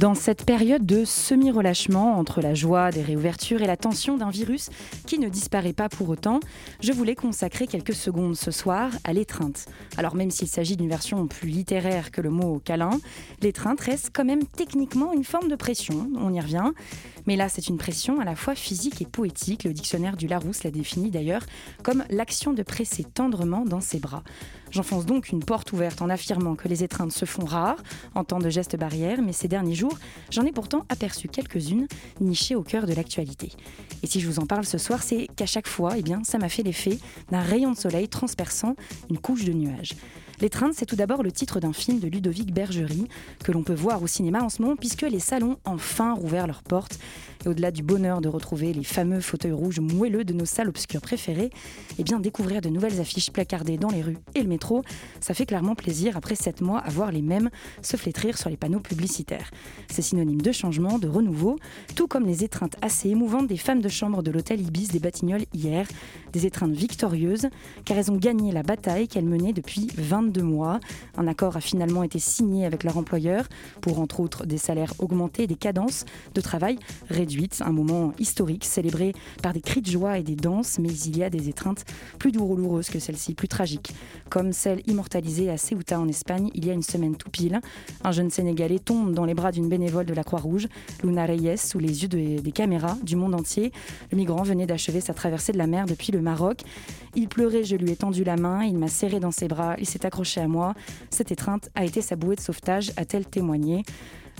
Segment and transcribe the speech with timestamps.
[0.00, 4.70] Dans cette période de semi-relâchement entre la joie des réouvertures et la tension d'un virus
[5.06, 6.40] qui ne disparaît pas pour autant,
[6.80, 9.66] je voulais consacrer quelques secondes ce soir à l'étreinte.
[9.98, 12.98] Alors même s'il s'agit d'une version plus littéraire que le mot câlin,
[13.42, 16.70] l'étreinte reste quand même techniquement une forme de pression, on y revient.
[17.26, 19.64] Mais là, c'est une pression à la fois physique et poétique.
[19.64, 21.44] Le dictionnaire du Larousse la définit d'ailleurs
[21.82, 24.22] comme l'action de presser tendrement dans ses bras.
[24.70, 27.82] J'enfonce donc une porte ouverte en affirmant que les étreintes se font rares
[28.14, 29.98] en temps de gestes barrières, mais ces derniers jours,
[30.30, 31.88] j'en ai pourtant aperçu quelques-unes
[32.20, 33.52] nichées au cœur de l'actualité.
[34.02, 36.38] Et si je vous en parle ce soir, c'est qu'à chaque fois, eh bien, ça
[36.38, 36.98] m'a fait l'effet
[37.30, 38.76] d'un rayon de soleil transperçant
[39.10, 39.94] une couche de nuages.
[40.40, 43.08] L'étreinte, c'est tout d'abord le titre d'un film de Ludovic Bergerie
[43.44, 46.62] que l'on peut voir au cinéma en ce moment puisque les salons enfin rouvert leurs
[46.62, 46.98] portes.
[47.44, 51.00] Et au-delà du bonheur de retrouver les fameux fauteuils rouges moelleux de nos salles obscures
[51.00, 51.50] préférées,
[51.98, 54.82] eh bien découvrir de nouvelles affiches placardées dans les rues et le métro,
[55.20, 57.50] ça fait clairement plaisir après sept mois à voir les mêmes
[57.82, 59.50] se flétrir sur les panneaux publicitaires.
[59.90, 61.56] C'est synonyme de changement, de renouveau,
[61.96, 65.46] tout comme les étreintes assez émouvantes des femmes de chambre de l'hôtel Ibis des Batignolles
[65.54, 65.86] hier,
[66.32, 67.48] des étreintes victorieuses,
[67.84, 70.80] car elles ont gagné la bataille qu'elles menaient depuis 22 mois.
[71.16, 73.46] Un accord a finalement été signé avec leur employeur
[73.80, 76.78] pour entre autres des salaires augmentés et des cadences de travail
[77.08, 81.16] réduites un moment historique célébré par des cris de joie et des danses, mais il
[81.16, 81.84] y a des étreintes
[82.18, 83.92] plus douloureuses que celle-ci, plus tragiques,
[84.28, 87.60] comme celle immortalisée à Ceuta en Espagne il y a une semaine tout pile.
[88.04, 90.68] Un jeune Sénégalais tombe dans les bras d'une bénévole de la Croix-Rouge,
[91.02, 93.72] Luna Reyes, sous les yeux des caméras du monde entier.
[94.10, 96.62] Le migrant venait d'achever sa traversée de la mer depuis le Maroc.
[97.14, 99.86] Il pleurait, je lui ai tendu la main, il m'a serré dans ses bras, il
[99.86, 100.74] s'est accroché à moi.
[101.10, 103.82] Cette étreinte a été sa bouée de sauvetage, a-t-elle témoigné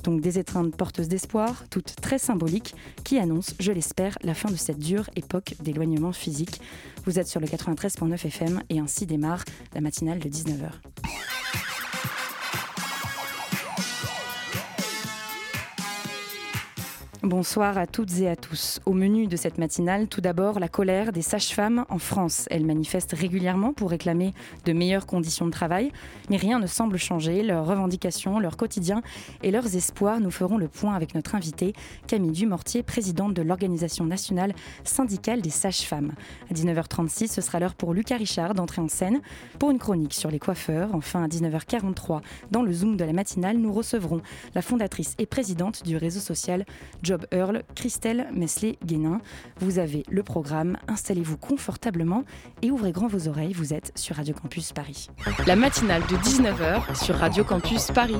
[0.02, 4.56] donc des étreintes porteuses d'espoir, toutes très symboliques, qui annoncent, je l'espère, la fin de
[4.56, 6.60] cette dure époque d'éloignement physique.
[7.04, 10.70] Vous êtes sur le 93.9 FM et ainsi démarre la matinale de 19h.
[17.22, 18.80] Bonsoir à toutes et à tous.
[18.86, 22.46] Au menu de cette matinale, tout d'abord la colère des sages-femmes en France.
[22.50, 24.32] Elles manifestent régulièrement pour réclamer
[24.64, 25.92] de meilleures conditions de travail,
[26.30, 27.42] mais rien ne semble changer.
[27.42, 29.02] Leurs revendications, leur quotidien
[29.42, 31.74] et leurs espoirs, nous ferons le point avec notre invitée,
[32.06, 34.54] Camille Dumortier, présidente de l'Organisation nationale
[34.84, 36.12] syndicale des sages-femmes.
[36.50, 39.20] À 19h36, ce sera l'heure pour Lucas Richard d'entrer en scène
[39.58, 40.88] pour une chronique sur les coiffeurs.
[40.94, 44.22] Enfin, à 19h43, dans le Zoom de la matinale, nous recevrons
[44.54, 46.64] la fondatrice et présidente du réseau social
[47.10, 49.20] Job Earl, Christelle Mesley-Guénin.
[49.58, 52.22] Vous avez le programme, installez-vous confortablement
[52.62, 55.10] et ouvrez grand vos oreilles, vous êtes sur Radio Campus Paris.
[55.48, 58.14] La matinale de 19h sur Radio Campus Paris.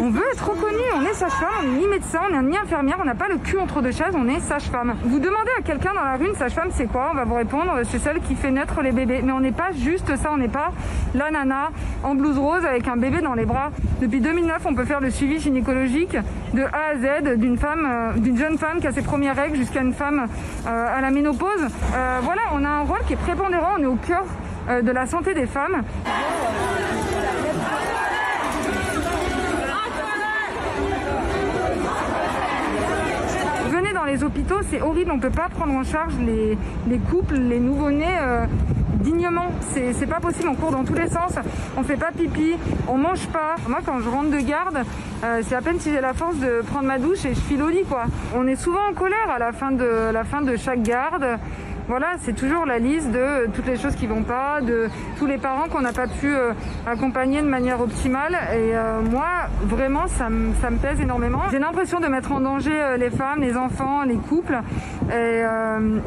[0.00, 2.98] On veut être reconnu, on est sage-femme, on n'est ni médecin, on n'est ni infirmière,
[3.00, 4.94] on n'a pas le cul entre deux chaises, on est sage-femme.
[5.04, 7.10] Vous demandez à quelqu'un dans la rue, une sage-femme, c'est quoi?
[7.12, 9.20] On va vous répondre, c'est celle qui fait naître les bébés.
[9.24, 10.72] Mais on n'est pas juste ça, on n'est pas
[11.14, 11.70] la nana
[12.02, 13.70] en blouse rose avec un bébé dans les bras.
[14.00, 16.16] Depuis 2009, on peut faire le suivi gynécologique
[16.54, 19.56] de A à Z d'une femme, euh, d'une jeune femme qui a ses premières règles
[19.56, 20.26] jusqu'à une femme
[20.66, 21.66] euh, à la ménopause.
[21.94, 24.24] Euh, voilà, on a un rôle qui est prépondérant, on est au cœur
[24.82, 25.82] de la santé des femmes.
[34.08, 38.06] Les hôpitaux, c'est horrible, on ne peut pas prendre en charge les, couples, les nouveau-nés
[38.20, 38.46] euh,
[39.00, 39.46] dignement.
[39.70, 41.34] C'est pas possible, on court dans tous les sens,
[41.76, 42.54] on fait pas pipi,
[42.88, 43.56] on mange pas.
[43.68, 44.78] Moi, quand je rentre de garde,
[45.24, 47.62] euh, c'est à peine si j'ai la force de prendre ma douche et je file
[47.62, 48.04] au lit, quoi.
[48.34, 51.38] On est souvent en colère à la fin de, la fin de chaque garde.
[51.88, 55.38] Voilà, c'est toujours la liste de toutes les choses qui vont pas, de tous les
[55.38, 56.52] parents qu'on n'a pas pu euh,
[56.86, 58.34] accompagner de manière optimale.
[58.52, 60.28] Et euh, moi, vraiment, ça,
[60.60, 61.40] ça me pèse énormément.
[61.50, 64.60] J'ai l'impression de mettre en danger euh, les femmes, les enfants, les couples.
[65.10, 65.42] Et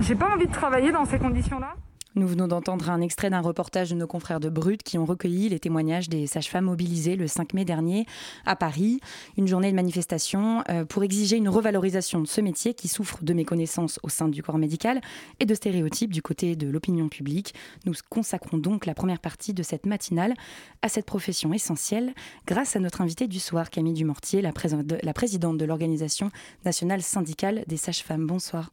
[0.01, 1.73] j'ai pas envie de travailler dans ces conditions-là.
[2.15, 5.47] Nous venons d'entendre un extrait d'un reportage de nos confrères de Brut qui ont recueilli
[5.47, 8.05] les témoignages des sages-femmes mobilisées le 5 mai dernier
[8.45, 8.99] à Paris.
[9.37, 13.33] Une journée de manifestation euh, pour exiger une revalorisation de ce métier qui souffre de
[13.33, 14.99] méconnaissance au sein du corps médical
[15.39, 17.53] et de stéréotypes du côté de l'opinion publique.
[17.85, 20.33] Nous consacrons donc la première partie de cette matinale
[20.81, 22.13] à cette profession essentielle
[22.45, 24.51] grâce à notre invitée du soir, Camille Dumortier, la,
[25.01, 26.29] la présidente de l'Organisation
[26.65, 28.27] nationale syndicale des sages-femmes.
[28.27, 28.69] Bonsoir.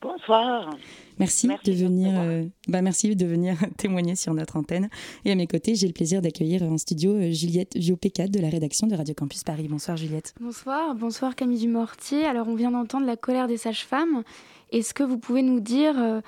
[0.00, 0.70] Bonsoir.
[1.18, 4.88] Merci, de venir, euh, bah merci de venir témoigner sur notre antenne.
[5.24, 8.48] Et à mes côtés, j'ai le plaisir d'accueillir en studio euh, Juliette Viopécat de la
[8.48, 9.66] rédaction de Radio Campus Paris.
[9.68, 10.34] Bonsoir Juliette.
[10.40, 12.24] Bonsoir, bonsoir Camille Dumortier.
[12.26, 14.22] Alors on vient d'entendre la colère des sages-femmes.
[14.70, 16.20] Est-ce que vous pouvez nous dire euh,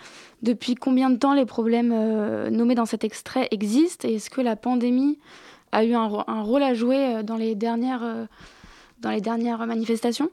[0.43, 1.95] depuis combien de temps les problèmes
[2.49, 4.09] nommés dans cet extrait existent?
[4.09, 5.21] Et est-ce que la pandémie
[5.71, 8.27] a eu un, rôle à jouer dans les dernières,
[8.99, 10.29] dans les dernières manifestations?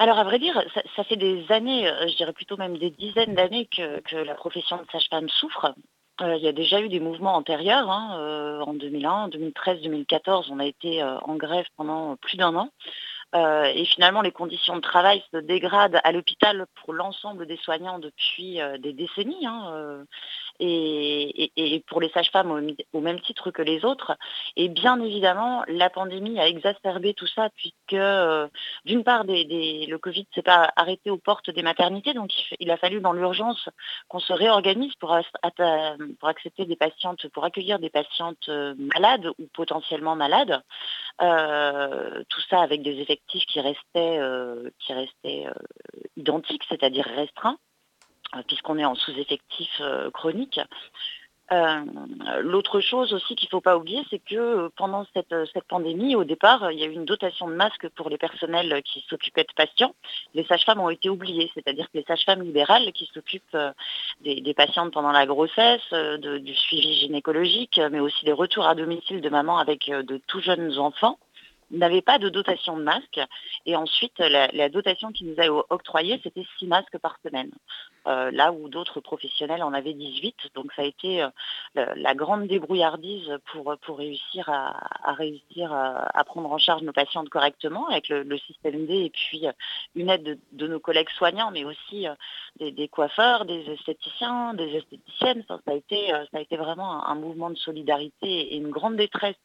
[0.00, 0.64] Alors à vrai dire,
[0.96, 4.78] ça, fait des années, euh, je dirais plutôt même des dizaines d'années que, la profession
[4.78, 5.74] de sage-femme souffre.
[6.22, 7.90] Euh, il y a déjà eu des mouvements antérieurs.
[7.90, 12.70] Hein, euh, en 2001, 2013, 2014, on a été en grève pendant plus d'un an.
[13.34, 18.58] et finalement, les conditions de travail se dégradent à l'hôpital pour l'ensemble des soignants depuis
[18.78, 19.46] des décennies.
[19.46, 20.06] Hein,
[20.60, 24.16] et, pour les sages-femmes au, même titre que les autres.
[24.56, 28.48] Et bien évidemment, la pandémie a exacerbé tout ça puisque euh,
[28.84, 32.76] d'une part, le Covid ne s'est pas arrêté aux portes des maternités, donc il, a
[32.76, 33.68] fallu dans l'urgence
[34.08, 35.12] qu'on se réorganise pour,
[36.22, 40.62] accepter des patientes, pour accueillir des patientes euh, malades ou potentiellement malades.
[41.22, 44.20] Euh, tout ça avec des effectifs qui restaient
[46.16, 47.58] identiques, c'est-à-dire restreints.
[48.36, 50.60] Euh, puisqu'on est en sous-effectif euh, chronique.
[51.52, 51.80] Euh,
[52.42, 55.34] l'autre chose aussi qu'il ne faut pas oublier, c'est que pendant cette,
[55.66, 59.04] pandémie, au départ, il y a eu une dotation de masques pour les personnels qui
[59.08, 59.96] s'occupaient de patients.
[60.34, 63.56] Les sages-femmes ont été oubliées, c'est-à-dire que les sages-femmes libérales qui s'occupent
[64.20, 69.28] des, patientes pendant la grossesse, du suivi gynécologique, mais aussi des retours à domicile de
[69.28, 71.18] maman avec de tout jeunes enfants,
[71.70, 73.20] n'avait pas de dotation de masques.
[73.66, 77.50] Et ensuite, la, dotation qui nous a octroyée, c'était 6 masques par semaine.
[78.06, 80.34] Euh, là où d'autres professionnels en avaient 18.
[80.54, 81.28] Donc ça a été euh,
[81.74, 87.88] la, grande débrouillardise pour, pour réussir, à, réussir à, prendre en charge nos patientes correctement
[87.88, 89.52] avec le, système D et puis euh,
[89.94, 92.06] une aide de, nos collègues soignants, mais aussi
[92.58, 95.44] des, coiffeurs, des esthéticiens, des esthéticiennes.
[95.46, 99.36] Ça, a, été, ça a été vraiment un, mouvement de solidarité et une grande détresse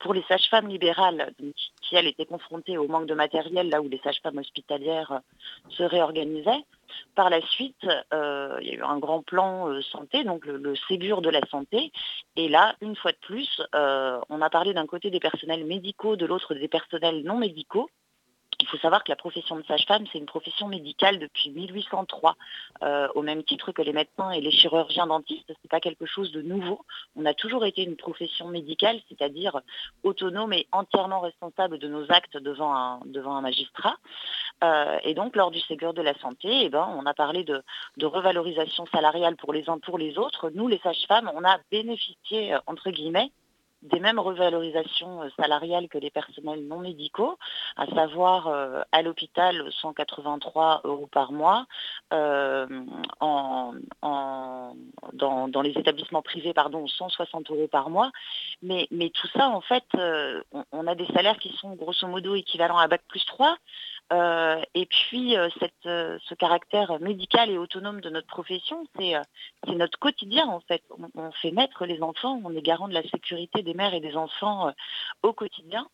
[0.00, 1.32] pour les sages-femmes libérales
[1.82, 5.20] qui, elles, étaient confrontées au manque de matériel là où les sages-femmes hospitalières
[5.70, 6.64] se réorganisaient.
[7.14, 10.74] Par la suite, euh, il y a eu un grand plan euh, santé, donc le,
[10.88, 11.92] Ségur de la santé.
[12.36, 16.16] Et là, une fois de plus, euh, on a parlé d'un côté des personnels médicaux,
[16.16, 17.88] de l'autre des personnels non médicaux.
[18.60, 22.36] Il faut savoir que la profession de sage-femme, c'est une profession médicale depuis 1803,
[22.82, 25.48] euh, au même titre que les médecins et les chirurgiens dentistes.
[25.48, 26.80] Ce n'est pas quelque chose de nouveau.
[27.16, 29.60] On a toujours été une profession médicale, c'est-à-dire
[30.02, 33.96] autonome et entièrement responsable de nos actes devant un, magistrat.
[34.64, 37.62] Euh, et donc, lors du Ségur de la santé, eh ben, on a parlé de,
[37.98, 40.50] de, revalorisation salariale pour les uns pour les autres.
[40.54, 43.30] Nous, les sages-femmes, on a bénéficié, euh, entre guillemets,
[43.82, 47.38] des mêmes revalorisations euh, salariales que les personnels non médicaux,
[47.76, 51.66] à savoir euh, à l'hôpital 183 euros par mois,
[52.12, 52.66] euh,
[55.12, 58.10] dans, les établissements privés pardon 160 euros par mois.
[58.62, 59.84] Mais, mais tout ça en fait,
[60.72, 63.56] on, a des salaires qui sont grosso modo équivalents à bac plus 3.
[64.12, 65.48] Euh, et puis, euh,
[65.86, 69.14] euh, ce caractère médical et autonome de notre profession, c'est
[69.66, 70.82] notre quotidien en fait.
[71.16, 74.16] On, fait naître les enfants, on est garant de la sécurité des mères et des
[74.16, 74.72] enfants
[75.22, 75.88] au quotidien.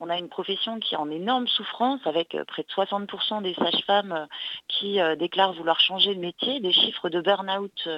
[0.00, 4.26] On a une profession qui est en énorme souffrance avec près de 60% des sages-femmes
[4.66, 7.88] qui déclarent vouloir changer de métier, des chiffres de burn-out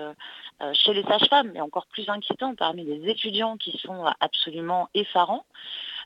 [0.72, 5.46] chez les sages-femmes, mais encore plus inquiétants parmi les étudiants qui sont absolument effarants.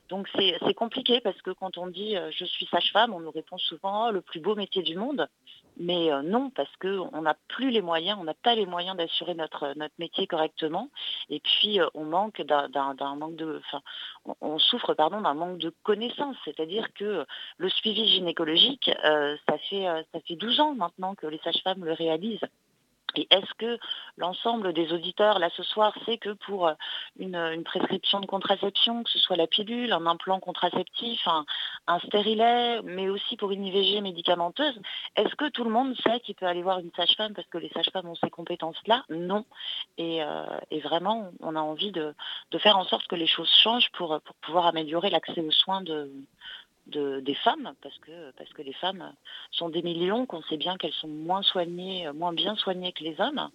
[0.09, 3.57] Donc c'est compliqué parce que quand on dit euh, je suis sage-femme, on nous répond
[3.57, 5.27] souvent le plus beau métier du monde.
[5.77, 9.33] Mais euh, non, parce qu'on n'a plus les moyens, on n'a pas les moyens d'assurer
[9.33, 10.89] notre, notre métier correctement.
[11.29, 13.59] Et puis euh, on manque d'un manque de.
[13.65, 13.81] Enfin,
[14.41, 16.37] on, souffre d'un manque de connaissances.
[16.45, 17.25] C'est-à-dire que
[17.57, 22.47] le suivi gynécologique, ça fait ça fait 12 ans maintenant que les sages-femmes le réalisent.
[23.17, 23.79] Et est-ce que
[24.17, 26.73] l'ensemble des auditeurs, là ce soir, sait que pour euh,
[27.17, 31.27] une, prescription de contraception, que ce soit la pilule, un implant contraceptif,
[31.87, 34.79] un, stérilet, mais aussi pour une IVG médicamenteuse,
[35.15, 37.69] est-ce que tout le monde sait qu'il peut aller voir une sage-femme parce que les
[37.69, 39.03] sages-femmes ont ces compétences-là?
[39.09, 39.45] Non.
[39.99, 42.13] Euh, et, vraiment, on a envie de,
[42.59, 45.81] faire en sorte que les choses changent pour pouvoir améliorer l'accès aux soins
[46.87, 49.13] de, des femmes, parce que, parce que les femmes
[49.51, 53.19] sont des millions, qu'on sait bien qu'elles sont moins soignées, moins bien soignées que les
[53.19, 53.49] hommes.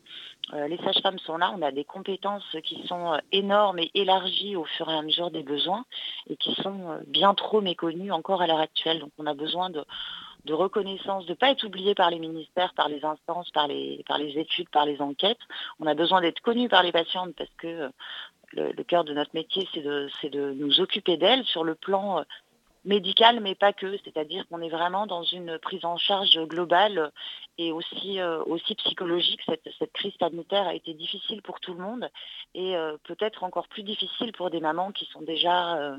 [0.52, 4.64] Euh, les sages-femmes sont là, on a des compétences qui sont énormes et élargies au
[4.64, 5.84] fur et à mesure des besoins
[6.28, 8.98] et qui sont bien trop méconnues encore à l'heure actuelle.
[8.98, 9.84] Donc on a besoin de,
[10.48, 14.18] reconnaissance, de ne pas être oublié par les ministères, par les instances, par les, par
[14.18, 15.38] les études, par les enquêtes.
[15.78, 17.90] On a besoin d'être connu par les patientes parce que
[18.52, 22.24] le, cœur de notre métier, c'est de, de, nous occuper d'elles sur le plan
[22.84, 23.96] médicale, mais pas que.
[23.98, 27.12] C'est-à-dire qu'on est vraiment dans une prise en charge globale
[27.58, 29.40] et aussi, euh, aussi psychologique.
[29.46, 32.08] Cette, crise sanitaire a été difficile pour tout le monde
[32.54, 35.96] et euh, peut-être encore plus difficile pour des mamans qui sont déjà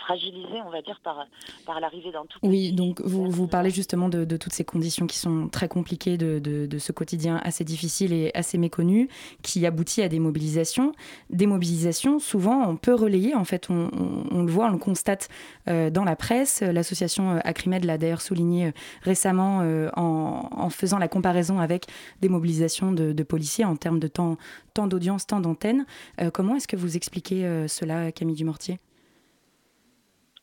[0.00, 1.26] euh, fragilisé, on va dire, par,
[1.66, 2.38] par l'arrivée d'un tout.
[2.42, 6.38] Oui, donc vous, vous parlez justement de, toutes ces conditions qui sont très compliquées, de,
[6.38, 9.08] de, ce quotidien assez difficile et assez méconnu,
[9.42, 10.92] qui aboutit à des mobilisations.
[11.30, 13.90] Des mobilisations, souvent, on peut relayer, en fait, on,
[14.30, 15.28] on, le voit, on le constate
[15.68, 16.62] euh, dans la presse.
[16.62, 19.60] L'association euh, Acrimed l'a d'ailleurs souligné euh, récemment
[19.96, 21.86] en, en, faisant la comparaison avec
[22.20, 24.36] des mobilisations de, policiers en termes de temps,
[24.74, 25.84] temps d'audience, temps d'antenne.
[26.32, 28.78] comment est-ce que vous expliquez cela, Camille Dumortier?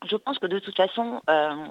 [0.06, 1.68] Je pense que de toute façon, euh,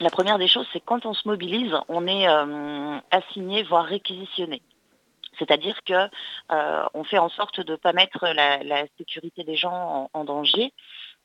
[0.00, 4.62] la première des choses, c'est quand on se mobilise, on est euh, assigné, voire réquisitionné.
[5.38, 6.08] C'est-à-dire qu'on
[6.52, 10.72] euh, fait en sorte de ne pas mettre la, sécurité des gens en, danger.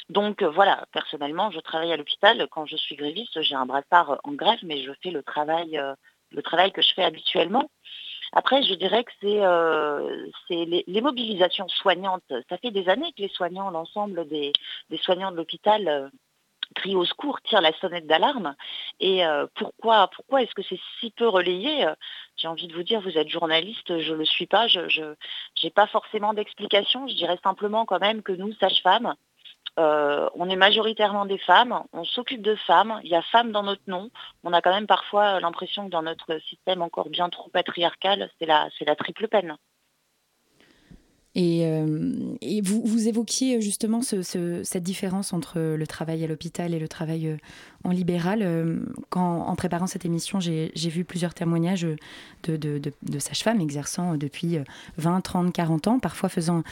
[0.09, 2.47] Donc voilà, personnellement, je travaille à l'hôpital.
[2.49, 5.79] Quand je suis gréviste, j'ai un brassard en grève, mais je fais le travail,
[6.31, 7.69] le travail que je fais habituellement.
[8.31, 12.33] Après, je dirais que c'est les, mobilisations soignantes.
[12.49, 14.53] Ça fait des années que les soignants, l'ensemble des,
[15.03, 16.09] soignants de l'hôpital
[16.75, 18.55] crie au secours, tire la sonnette d'alarme.
[18.99, 21.85] Et euh, pourquoi, pourquoi est-ce que c'est si peu relayé
[22.37, 25.13] J'ai envie de vous dire, vous êtes journaliste, je ne le suis pas, je
[25.63, 27.07] n'ai pas forcément d'explication.
[27.07, 29.15] Je dirais simplement quand même que nous, sages-femmes,
[29.79, 33.63] euh, on est majoritairement des femmes, on s'occupe de femmes, il y a femmes dans
[33.63, 34.09] notre nom.
[34.43, 38.45] On a quand même parfois l'impression que dans notre système encore bien trop patriarcal, c'est
[38.45, 39.57] la triple peine.
[41.35, 46.79] Et, euh, et vous, évoquiez euh, justement cette différence entre le travail à l'hôpital et
[46.79, 47.37] le travail euh,
[47.83, 48.79] en libéral.
[49.09, 51.87] Quand, en préparant cette émission, j'ai vu plusieurs témoignages
[52.43, 54.57] de, sages-femmes exerçant depuis
[54.97, 56.63] 20, 30, 40 ans, parfois faisant,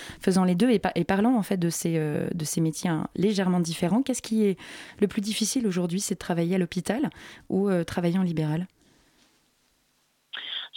[0.44, 4.02] les deux et, parlant en fait de ces, de ces métiers hein, légèrement différents.
[4.02, 4.58] Qu'est-ce qui est
[5.00, 7.10] le plus difficile aujourd'hui C'est de travailler à l'hôpital
[7.50, 8.68] ou travailler en libéral?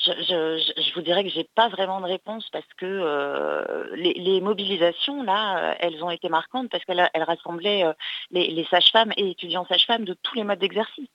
[0.04, 5.58] Je, vous dirais que j'ai pas vraiment de réponse parce que euh, les, mobilisations là,
[5.58, 7.92] euh, elles ont été marquantes parce qu'elles rassemblaient euh,
[8.30, 11.08] les, sages-femmes et étudiants sages-femmes de tous les modes d'exercice.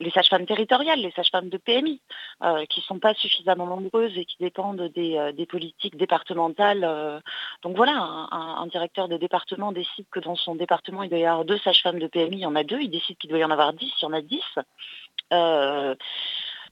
[0.00, 2.02] Les sages-femmes territoriales, les sages-femmes de PMI,
[2.68, 7.22] qui ne sont pas suffisamment nombreuses et qui dépendent des, politiques départementales.
[7.62, 7.94] donc voilà,
[8.32, 12.00] un, directeur de département décide que dans son département, il doit y avoir deux sages-femmes
[12.00, 13.92] de PMI, il y en a deux, il décide qu'il doit y en avoir dix,
[14.02, 14.42] il y en a dix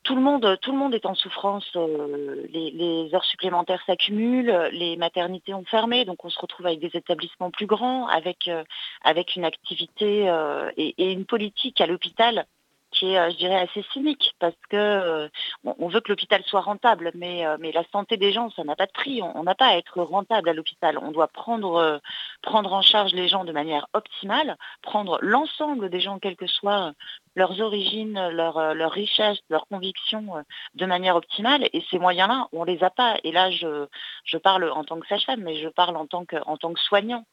[0.03, 1.71] tout le monde, tout le monde est en souffrance.
[1.77, 6.91] Euh, les, heures supplémentaires s'accumulent, les maternités ont fermé, donc on se retrouve avec des
[6.95, 8.65] établissements plus grands, avec, euh,
[9.03, 12.47] avec une activité euh, et, une politique à l'hôpital
[12.93, 15.31] qui est, je dirais, assez cynique parce que
[15.65, 18.87] on veut que l'hôpital soit rentable, mais, mais la santé des gens, ça n'a pas
[18.87, 19.23] de prix.
[19.23, 20.99] On n'a pas à être rentable à l'hôpital.
[20.99, 22.01] On doit prendre,
[22.43, 26.93] prendre en charge les gens de manière optimale, prendre l'ensemble des gens, quel que soit
[27.37, 30.43] leurs origines, leur, euh, leur richesse, leurs convictions euh,
[30.75, 31.69] de manière optimale.
[31.73, 33.17] Et ces moyens-là, on ne les a pas.
[33.25, 33.87] Et là, je,
[34.25, 36.81] je parle en tant que sage-femme, mais je parle en tant que, en tant que
[36.81, 37.25] soignant.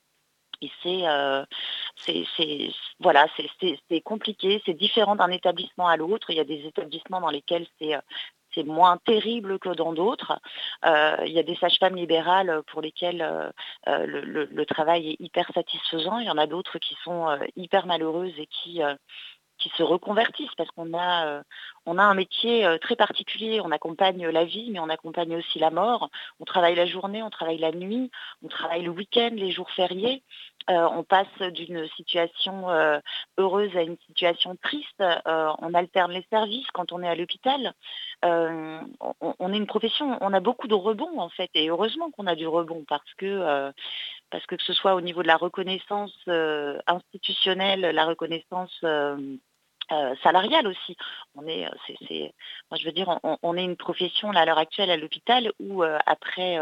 [0.61, 1.45] Et c'est euh,
[2.99, 3.27] voilà,
[3.89, 6.29] c'est compliqué, c'est différent d'un établissement à l'autre.
[6.29, 7.95] Il y a des établissements dans lesquels c'est
[8.55, 10.39] c'est moins terrible que dans d'autres.
[10.83, 13.53] il y a des sages-femmes libérales pour lesquelles
[13.85, 16.17] le, travail est hyper satisfaisant.
[16.17, 18.81] Il y en a d'autres qui sont hyper malheureuses et qui,
[19.59, 21.43] qui se reconvertissent parce qu'on a, euh,
[21.85, 23.61] a un métier euh, très particulier.
[23.61, 26.09] On accompagne la vie, mais on accompagne aussi la mort.
[26.39, 28.09] On travaille la journée, on travaille la nuit,
[28.41, 30.23] on travaille le week-end, les jours fériés.
[30.69, 32.67] Euh, on passe d'une situation
[33.38, 35.03] heureuse à une situation triste.
[35.25, 37.73] on alterne les services quand on est à l'hôpital.
[38.23, 42.35] On, est une profession, on a beaucoup de rebonds en fait, et heureusement qu'on a
[42.35, 43.71] du rebond parce que
[44.29, 46.13] parce que que ce soit au niveau de la reconnaissance
[46.88, 49.38] institutionnelle, la reconnaissance euh,
[50.24, 50.96] salariale aussi.
[51.36, 52.27] On est, euh,
[52.69, 55.98] moi je veux dire, on, est une profession à l'heure actuelle à l'hôpital où euh,
[56.05, 56.58] après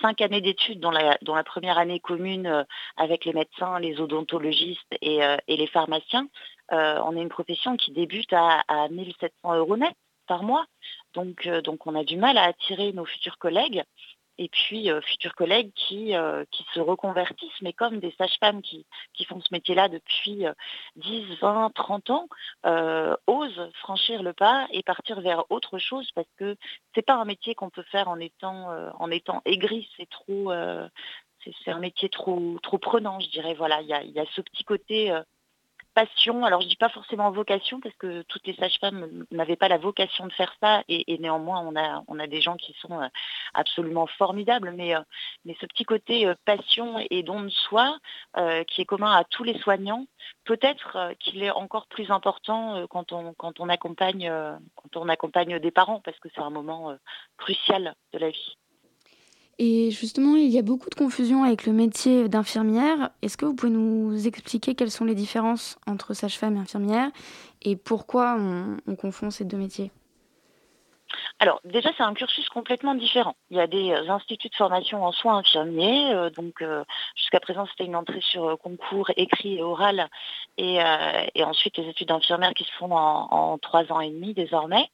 [0.00, 2.66] cinq années d'études, dont la, première année commune
[2.96, 6.28] avec les médecins, les odontologistes et, les pharmaciens,
[6.70, 9.94] on est une profession qui débute à, à 1700 euros net
[10.26, 10.66] par mois.
[11.14, 13.82] Donc on a du mal à attirer nos futurs collègues
[14.38, 18.86] et puis euh, futurs collègues qui, euh, qui se reconvertissent, mais comme des sages-femmes qui,
[19.12, 20.44] qui, font ce métier-là depuis
[20.96, 22.28] 10, 20, 30 ans,
[22.64, 26.56] euh, osent franchir le pas et partir vers autre chose parce que
[26.94, 28.68] c'est pas un métier qu'on peut faire en étant,
[28.98, 30.52] en étant aigri, c'est trop,
[31.64, 33.54] c'est un métier trop, trop prenant, je dirais.
[33.54, 35.12] Voilà, il y a, y a, ce petit côté
[35.98, 36.44] passion.
[36.44, 40.28] Alors je dis pas forcément vocation parce que toutes les sages-femmes n'avaient pas la vocation
[40.28, 41.60] de faire ça et, néanmoins
[42.06, 43.08] on a, des gens qui sont euh,
[43.54, 44.72] absolument formidables.
[44.76, 45.00] Mais, euh,
[45.44, 47.98] mais ce petit côté euh, passion et don de soi
[48.68, 50.06] qui est commun à tous les soignants,
[50.44, 56.50] peut-être qu'il est encore plus important quand on accompagne des parents parce que c'est un
[56.50, 56.96] moment
[57.36, 58.56] crucial de la vie.
[59.58, 63.10] Et justement, il y a beaucoup de confusion avec le métier d'infirmière.
[63.22, 67.10] Est-ce que vous pouvez nous expliquer quelles sont les différences entre sage-femme et infirmière
[67.62, 69.90] et pourquoi on, confond ces deux métiers?
[71.40, 73.34] Alors déjà c'est un cursus complètement différent.
[73.50, 76.84] Il y a des euh, instituts de formation en soins infirmiers, euh, donc euh,
[77.16, 80.08] jusqu'à présent c'était une entrée sur concours écrit et oral,
[80.58, 80.80] et,
[81.42, 84.90] ensuite les études d'infirmière qui se font en, trois ans et demi désormais.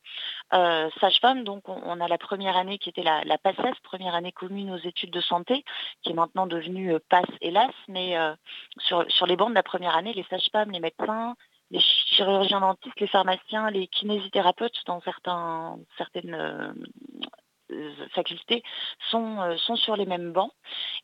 [0.50, 3.38] Sage-femme, donc on, a la première année qui était la, la
[3.82, 5.64] première année commune aux études de santé,
[6.02, 8.16] qui est maintenant devenue PASS hélas, mais
[8.78, 11.34] sur, sur les bancs de la première année, les sages-femmes, les médecins,
[11.70, 16.72] les chirurgiens dentistes, les pharmaciens, les kinésithérapeutes dans certaines euh,
[18.14, 18.62] facultés
[19.10, 20.52] sont, euh, sont sur les mêmes bancs.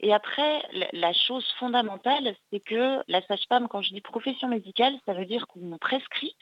[0.00, 5.14] Et après, la chose fondamentale, c'est que la sage-femme, quand je dis profession médicale, ça
[5.14, 6.36] veut dire qu'on prescrit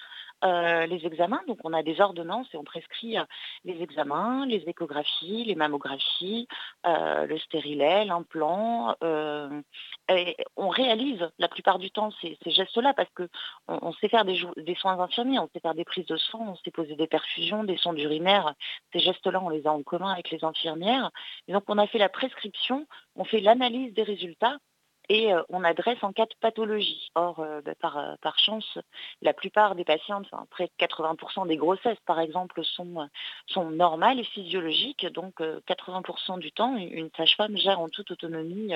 [0.45, 1.41] euh, les examens.
[1.49, 3.25] Donc on a des ordonnances et on prescrit euh,
[3.65, 6.47] les examens, les échographies, les mammographies,
[6.87, 8.95] euh, le stérilet, l'implant.
[9.03, 13.29] on réalise la plupart du temps ces, gestes-là parce qu'on
[13.69, 14.37] on sait faire des,
[14.77, 17.77] soins infirmiers, on sait faire des prises de sang, on sait poser des perfusions, des
[17.77, 18.55] sondes urinaires.
[18.93, 21.11] Ces gestes-là, on les a en commun avec les infirmières.
[21.49, 24.59] Et donc on a fait la prescription, on fait l'analyse des résultats
[25.09, 27.11] et euh, on adresse en cas de pathologie.
[27.15, 28.79] Or, euh, bah, euh, par, chance,
[29.23, 33.09] la plupart des patientes, enfin, près de 80% des grossesses par exemple, sont,
[33.47, 35.07] sont normales et physiologiques.
[35.13, 38.75] Donc 80% du temps, une sage-femme gère en toute autonomie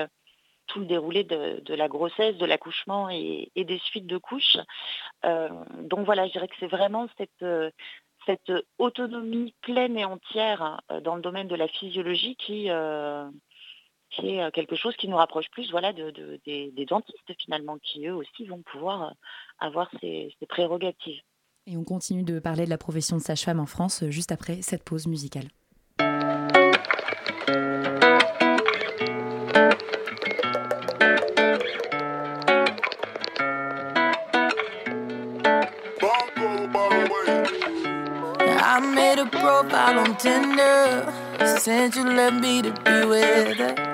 [0.67, 4.57] tout le déroulé de, la grossesse, de l'accouchement et, des suites de couches.
[5.23, 7.45] donc voilà, je dirais que c'est vraiment cette,
[8.25, 12.69] cette autonomie pleine et entière dans le domaine de la physiologie qui,
[14.15, 16.11] qui est euh, quelque chose qui nous rapproche plus voilà, de,
[16.45, 19.11] des, dentistes finalement, qui eux aussi vont pouvoir euh,
[19.59, 21.21] avoir ces, prérogatives.
[21.65, 24.61] Et on continue de parler de la profession de sage-femme en France euh, juste après
[24.61, 25.47] cette pause musicale.
[38.75, 41.05] I made a profile on Tinder,
[41.59, 43.92] sent you me to be with her.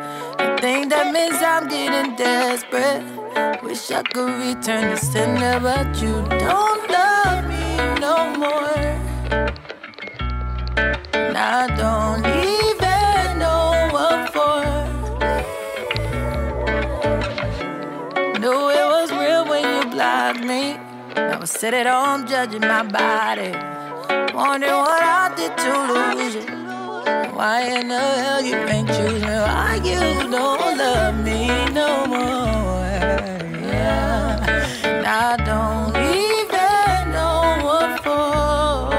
[0.61, 3.03] Think that means I'm getting desperate.
[3.63, 8.87] Wish I could return the sender, but you don't love me no more.
[11.13, 14.63] And I don't even know what for.
[18.39, 20.73] Knew it was real when you blocked me.
[21.15, 23.51] Now I sit at home judging my body.
[24.33, 26.68] Wondering what I did to lose you.
[27.39, 29.35] Why in the hell you ain't choose me?
[29.47, 31.47] Why you don't love me
[31.79, 32.89] no more?
[33.71, 34.67] Yeah.
[35.05, 35.95] I don't
[36.25, 38.89] even know what for.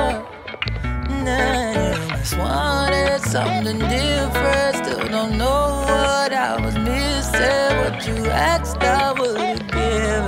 [1.24, 4.76] Nah, just wanted something different.
[4.76, 7.70] Still don't know what I was missing.
[7.80, 10.26] What you asked, I would give.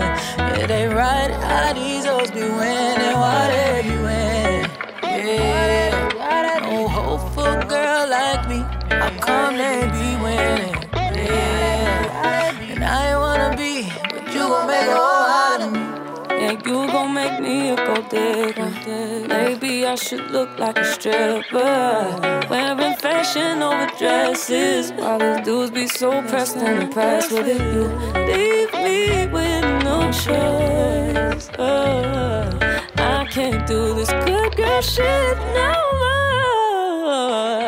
[0.61, 3.17] It ain't right how these hoes be winning.
[3.23, 3.72] Why they
[16.67, 18.71] you gon' make me a gold digger.
[19.27, 24.93] Maybe I should look like a stripper, wearing fashion over dresses.
[24.93, 27.85] While these dudes be so pressed and impressed with it, you
[28.31, 31.49] leave me with no choice.
[31.59, 32.51] Uh,
[32.97, 37.62] I can't do this good girl shit no more.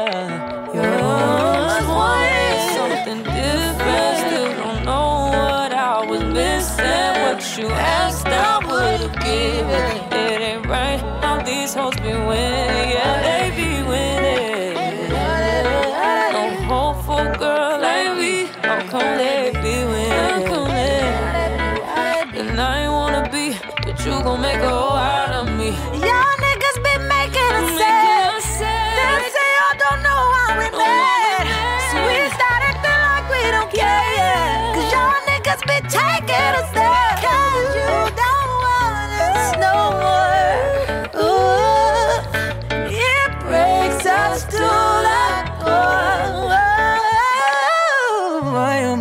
[7.56, 9.90] You asked, I would've given.
[10.10, 12.90] It ain't right how these hoes be winning.
[12.90, 13.23] Yeah,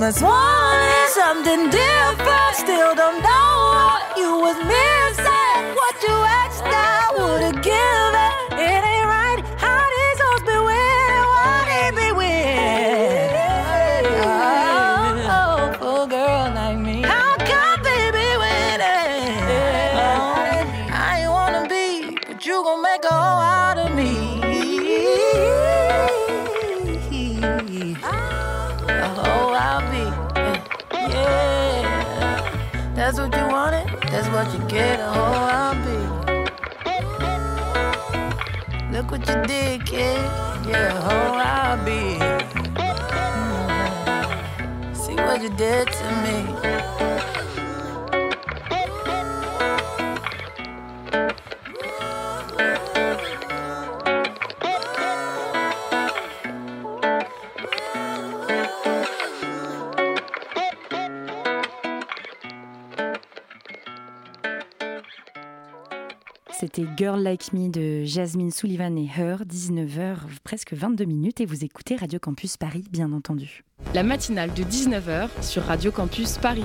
[0.04, 2.56] must want us something different.
[2.56, 3.83] Still don't know
[34.84, 36.00] get, a be.
[38.93, 40.22] Look what you did, kid.
[40.67, 42.02] Yeah, a I'll be.
[43.24, 44.96] Mm.
[44.96, 46.38] See what you did to me.
[67.04, 71.98] Girl Like Me de Jasmine Sullivan et Her, 19h, presque 22 minutes, et vous écoutez
[71.98, 73.66] Radio Campus Paris, bien entendu.
[73.94, 76.63] La matinale de 19h sur Radio Campus Paris.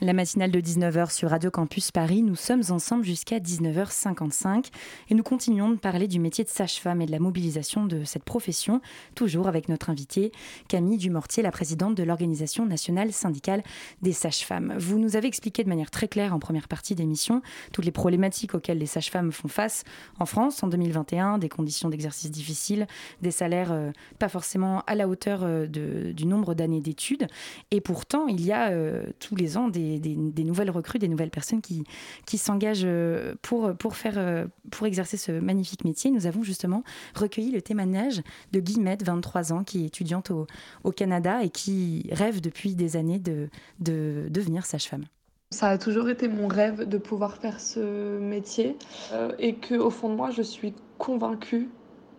[0.00, 4.66] La matinale de 19h sur Radio Campus Paris, nous sommes ensemble jusqu'à 19h55
[5.10, 8.22] et nous continuons de parler du métier de sage-femme et de la mobilisation de cette
[8.22, 8.80] profession,
[9.16, 10.30] toujours avec notre invitée
[10.68, 13.64] Camille Dumortier, la présidente de l'Organisation nationale syndicale
[14.00, 14.72] des sages-femmes.
[14.78, 18.54] Vous nous avez expliqué de manière très claire en première partie d'émission toutes les problématiques
[18.54, 19.82] auxquelles les sages-femmes font face
[20.20, 22.86] en France en 2021, des conditions d'exercice difficiles,
[23.20, 27.26] des salaires euh, pas forcément à la hauteur euh, du nombre d'années d'études
[27.72, 31.30] et pourtant il y a euh, tous les ans des, des- nouvelles recrues, des nouvelles
[31.30, 31.84] personnes qui,
[32.26, 36.10] qui s'engagent euh, pour, pour, faire, euh, pour exercer ce magnifique métier.
[36.10, 36.82] Nous avons justement
[37.14, 38.20] recueilli le témoignage
[38.52, 40.46] de Guillemette, 23 ans, qui est étudiante au,
[40.84, 43.48] au Canada et qui rêve depuis des années de,
[43.80, 45.04] de devenir sage-femme.
[45.50, 48.76] Ça a toujours été mon rêve de pouvoir faire ce métier
[49.12, 51.68] euh, et que au fond de moi, je suis convaincue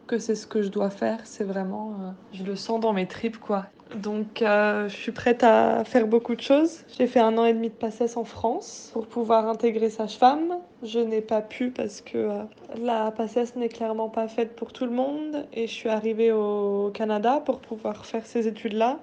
[0.09, 1.19] que c'est ce que je dois faire.
[1.23, 3.67] C'est vraiment, euh, je le sens dans mes tripes quoi.
[3.95, 6.83] Donc, euh, je suis prête à faire beaucoup de choses.
[6.97, 10.57] J'ai fait un an et demi de PACES en France pour pouvoir intégrer sage-femme.
[10.83, 12.43] Je n'ai pas pu parce que euh,
[12.81, 16.91] la PACES n'est clairement pas faite pour tout le monde et je suis arrivée au
[16.93, 18.99] Canada pour pouvoir faire ces études-là.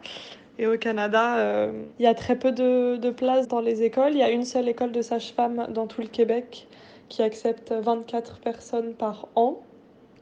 [0.58, 4.12] Et au Canada, il y a très peu de, de places dans les écoles.
[4.12, 6.66] Il y a une seule école de sage-femme dans tout le Québec
[7.10, 9.60] qui accepte 24 personnes par an.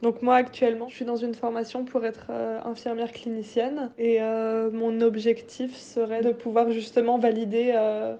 [0.05, 4.69] Donc moi actuellement, je suis dans une formation pour être euh, infirmière clinicienne et euh,
[4.71, 8.13] mon objectif serait de pouvoir justement valider euh,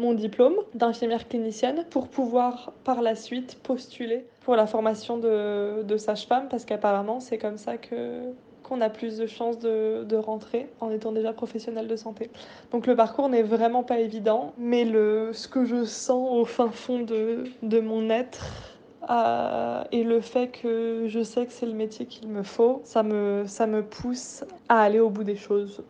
[0.00, 6.48] mon diplôme d'infirmière clinicienne pour pouvoir par la suite postuler pour la formation de, sage-femme
[6.50, 8.22] parce qu'apparemment c'est comme ça que
[8.64, 12.30] qu'on a plus de chances de, de rentrer en étant déjà professionnel de santé.
[12.72, 16.70] Donc le parcours n'est vraiment pas évident, mais le, ce que je sens au fin
[16.70, 18.69] fond de, de mon être
[19.08, 23.02] euh, et le fait que je sais que c'est le métier qu'il me faut, ça
[23.02, 25.82] me, ça me pousse à aller au bout des choses.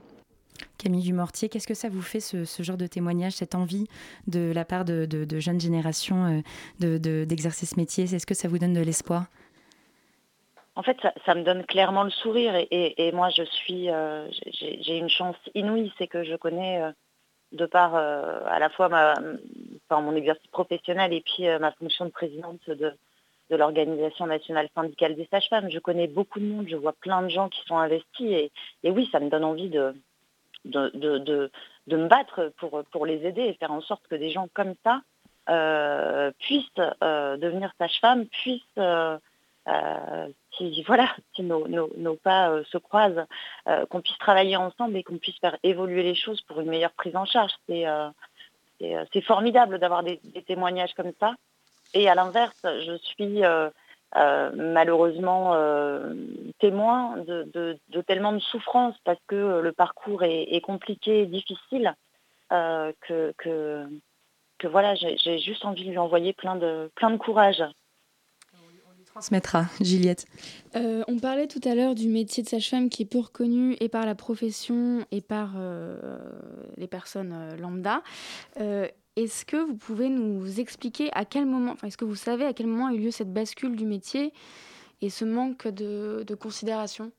[0.79, 3.87] Camille Dumortier, qu'est-ce que ça vous fait ce, ce genre de témoignage, cette envie
[4.27, 6.40] de la part de, de- de jeunes générations euh,
[6.79, 8.05] de- de- d'exercer ce métier?
[8.05, 9.27] Est-ce que ça vous donne de l'espoir?
[10.77, 13.90] En fait, ça, ça me donne clairement le sourire et, et- et moi, je suis,
[13.90, 16.92] euh, j'ai j'ai une chance inouïe, c'est que je connais euh,
[17.53, 19.15] de par euh, à la fois ma,
[19.91, 22.95] mon exercice professionnel et puis euh, ma fonction de présidente de,
[23.51, 25.71] l'Organisation nationale syndicale des sages-femmes.
[25.71, 28.51] Je connais beaucoup de monde, je vois plein de gens qui sont investis
[28.85, 29.93] et, oui, ça me donne envie de,
[30.65, 34.49] de, de, me battre pour, pour les aider et faire en sorte que des gens
[34.55, 35.03] comme ça
[35.49, 38.63] euh, puissent devenir sages-femmes, puissent
[39.70, 43.26] euh, si voilà, si nos, pas euh, se croisent,
[43.68, 46.92] euh, qu'on puisse travailler ensemble et qu'on puisse faire évoluer les choses pour une meilleure
[46.92, 47.52] prise en charge.
[47.68, 48.09] C'est euh,
[48.83, 51.35] euh, formidable d'avoir des, témoignages comme ça.
[51.94, 53.68] Et à l'inverse, je suis euh,
[54.16, 56.14] euh, malheureusement euh,
[56.59, 61.94] témoin de, tellement de souffrance parce que euh, le parcours est, est compliqué difficile
[62.52, 67.62] euh, que, que, voilà, j'ai juste envie de lui envoyer plein de, plein de courage.
[69.12, 70.27] Transmettra, Juliette.
[70.77, 73.88] Euh, on parlait tout à l'heure du métier de sage-femme qui est peu reconnu et
[73.88, 75.99] par la profession et par euh,
[76.77, 78.03] les personnes euh, lambda.
[78.61, 82.44] Euh, est-ce que vous pouvez nous expliquer à quel moment, enfin, est-ce que vous savez
[82.44, 84.33] à quel moment a eu lieu cette bascule du métier
[85.03, 87.11] et ce manque de, de considération?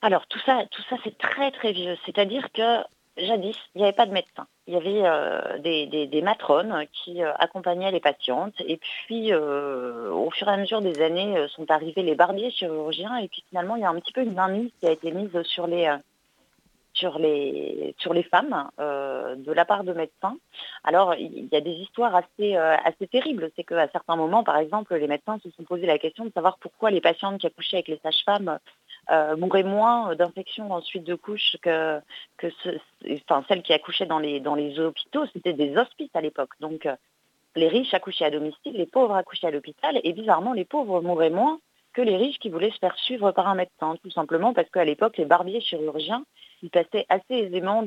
[0.00, 1.96] Alors tout ça, tout ça c'est très très vieux.
[2.06, 2.82] C'est-à-dire que
[3.16, 4.46] jadis, il n'y avait pas de médecin.
[4.66, 8.54] Il y avait euh, des, matrones qui euh, accompagnaient les patientes.
[8.60, 13.16] Et puis euh, au fur et à mesure des années sont arrivés les barbiers chirurgiens.
[13.16, 15.42] Et puis finalement, il y a un petit peu une mainmise qui a été mise
[15.42, 15.94] sur les,
[16.92, 20.36] sur les, sur les femmes de la part de médecins.
[20.84, 23.50] Alors, il y a des histoires assez, assez terribles.
[23.56, 26.58] C'est qu'à certains moments, par exemple, les médecins se sont posé la question de savoir
[26.58, 28.58] pourquoi les patientes qui accouchaient avec les sages-femmes
[29.36, 32.00] mouraient moins d'infections ensuite de couches que,
[33.28, 35.26] enfin, celles qui accouchaient dans les, hôpitaux.
[35.32, 36.50] C'était des hospices à l'époque.
[36.60, 36.88] Donc,
[37.56, 41.30] les riches accouchaient à domicile, les pauvres accouchaient à l'hôpital, et bizarrement, les pauvres mouraient
[41.30, 41.58] moins
[41.96, 44.84] que les riches qui voulaient se faire suivre par un médecin, tout simplement parce qu'à
[44.84, 46.24] l'époque, les barbiers chirurgiens,
[46.62, 47.82] ils passaient assez aisément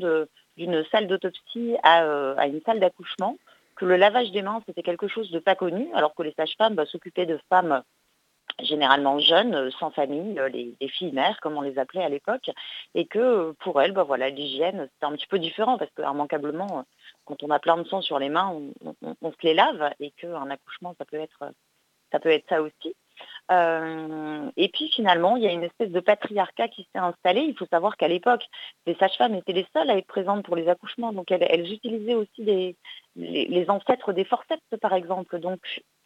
[0.58, 3.38] d'une salle d'autopsie euh, à, une salle d'accouchement,
[3.75, 6.73] que le lavage des mains, c'était quelque chose de pas connu, alors que les sages-femmes
[6.73, 7.84] bah, s'occupaient de femmes
[8.62, 12.49] généralement jeunes, euh, sans famille, euh, les, filles mères, comme on les appelait à l'époque,
[12.95, 16.85] et que pour elles, bah, voilà, l'hygiène, c'était un petit peu différent, parce que immanquablement,
[17.25, 18.53] quand on a plein de sang sur les mains,
[19.21, 22.95] on, se les lave, et qu'un accouchement, ça peut être ça aussi.
[23.51, 27.41] Euh, et puis finalement, il y a une espèce de patriarcat qui s'est installé.
[27.41, 28.45] Il faut savoir qu'à l'époque,
[28.85, 31.13] les sages-femmes étaient les seules à être présentes pour les accouchements.
[31.13, 32.43] Donc elles, utilisaient aussi
[33.15, 35.39] les, ancêtres des forceps, par exemple.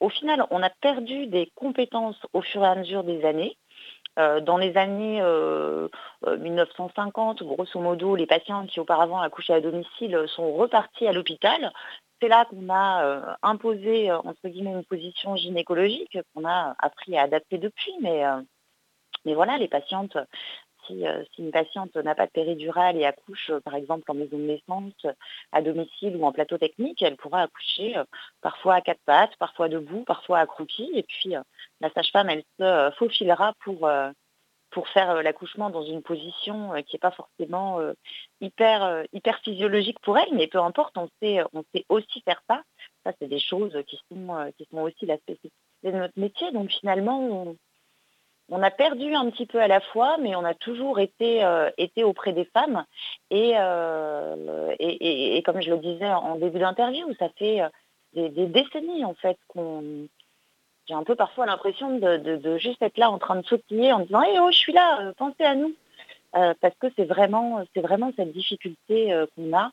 [0.03, 3.57] Au final, on a perdu des compétences au fur et à mesure des années.
[4.19, 5.23] Euh, dans les années
[6.27, 11.71] 1950, euh, grosso modo, les patients qui auparavant accouchaient à domicile sont repartis à l'hôpital
[12.23, 17.17] c'est là qu'on a euh, imposé, euh, entre guillemets, une position gynécologique qu'on a appris
[17.17, 17.93] à adapter depuis.
[18.01, 18.41] Mais, euh,
[19.25, 20.17] mais voilà, les patientes,
[20.87, 21.03] si,
[21.37, 25.15] une patiente n'a pas de péridurale et accouche, par exemple, en maison de naissance,
[25.51, 27.95] à domicile ou en plateau technique, elle pourra accoucher
[28.41, 30.89] parfois à quatre pattes, parfois debout, parfois accroupie.
[30.93, 31.35] Et puis,
[31.81, 33.89] la sage-femme, elle se faufilera pour
[34.73, 37.93] pour faire euh, l'accouchement dans une position euh, qui n'est pas forcément euh,
[38.41, 42.63] hyper, hyper physiologique pour elle, mais peu importe, on sait, on sait aussi faire ça.
[43.05, 46.51] Ça, c'est des choses qui sont, qui sont aussi la spécificité de notre métier.
[46.51, 47.57] Donc finalement, on,
[48.51, 51.43] a perdu un petit peu à la fois, mais on a toujours été,
[51.77, 52.85] été auprès des femmes.
[53.31, 53.53] Et,
[54.79, 57.61] et, comme je le disais en début d'interview, ça fait
[58.13, 60.07] des, des, décennies en fait qu'on
[60.87, 64.21] j'ai un peu parfois l'impression de, juste être là en train de sautiller en disant
[64.21, 65.73] hey, oh je suis là, euh, pensez à nous
[66.35, 69.71] euh, parce que c'est vraiment c'est vraiment cette difficulté euh, qu'on a.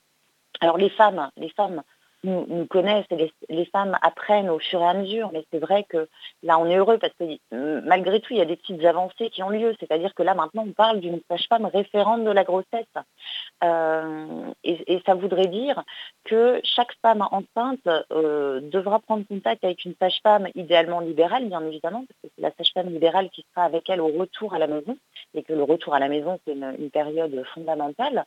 [0.60, 1.82] Alors les femmes, les femmes
[2.24, 6.08] nous, connaissent et les, femmes apprennent au fur et à mesure, mais c'est vrai que
[6.42, 9.30] là on est heureux parce que euh, malgré tout il y a des petites avancées
[9.30, 12.86] qui ont lieu, c'est-à-dire que là maintenant on parle d'une sage-femme référente de la grossesse.
[13.62, 15.82] Euh, et, ça voudrait dire
[16.24, 22.04] que chaque femme enceinte euh, devra prendre contact avec une sage-femme idéalement libérale bien évidemment
[22.06, 24.96] parce que c'est la sage-femme libérale qui sera avec elle au retour à la maison
[25.34, 28.24] et que le retour à la maison c'est une, période fondamentale.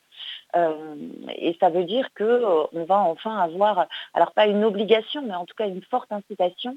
[1.36, 5.54] Et ça veut dire qu'on va enfin avoir alors pas une obligation, mais en tout
[5.56, 6.76] cas une forte incitation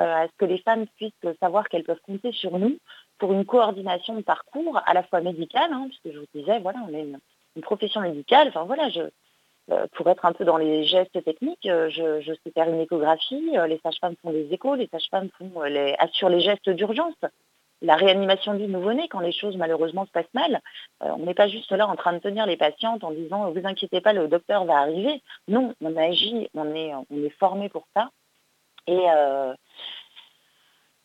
[0.00, 2.78] euh, à ce que les femmes puissent savoir qu'elles peuvent compter sur nous
[3.18, 6.80] pour une coordination de parcours à la fois médicale, hein, puisque je vous disais, voilà,
[6.88, 7.18] on est une,
[7.62, 9.02] profession médicale, enfin voilà, je,
[9.70, 13.52] euh, pour être un peu dans les gestes techniques, euh, je, sais faire une échographie,
[13.68, 15.28] les sages-femmes font des échos, les sages-femmes
[16.00, 17.14] assurent les gestes d'urgence
[17.84, 20.60] la réanimation du nouveau-né quand les choses malheureusement se passent mal.
[21.02, 23.66] Euh, on n'est pas juste là en train de tenir les patientes en disant vous
[23.66, 25.22] inquiétez pas, le docteur va arriver.
[25.48, 26.92] Non, on agit, on est,
[27.38, 28.10] formé pour ça.
[28.86, 29.54] Et euh,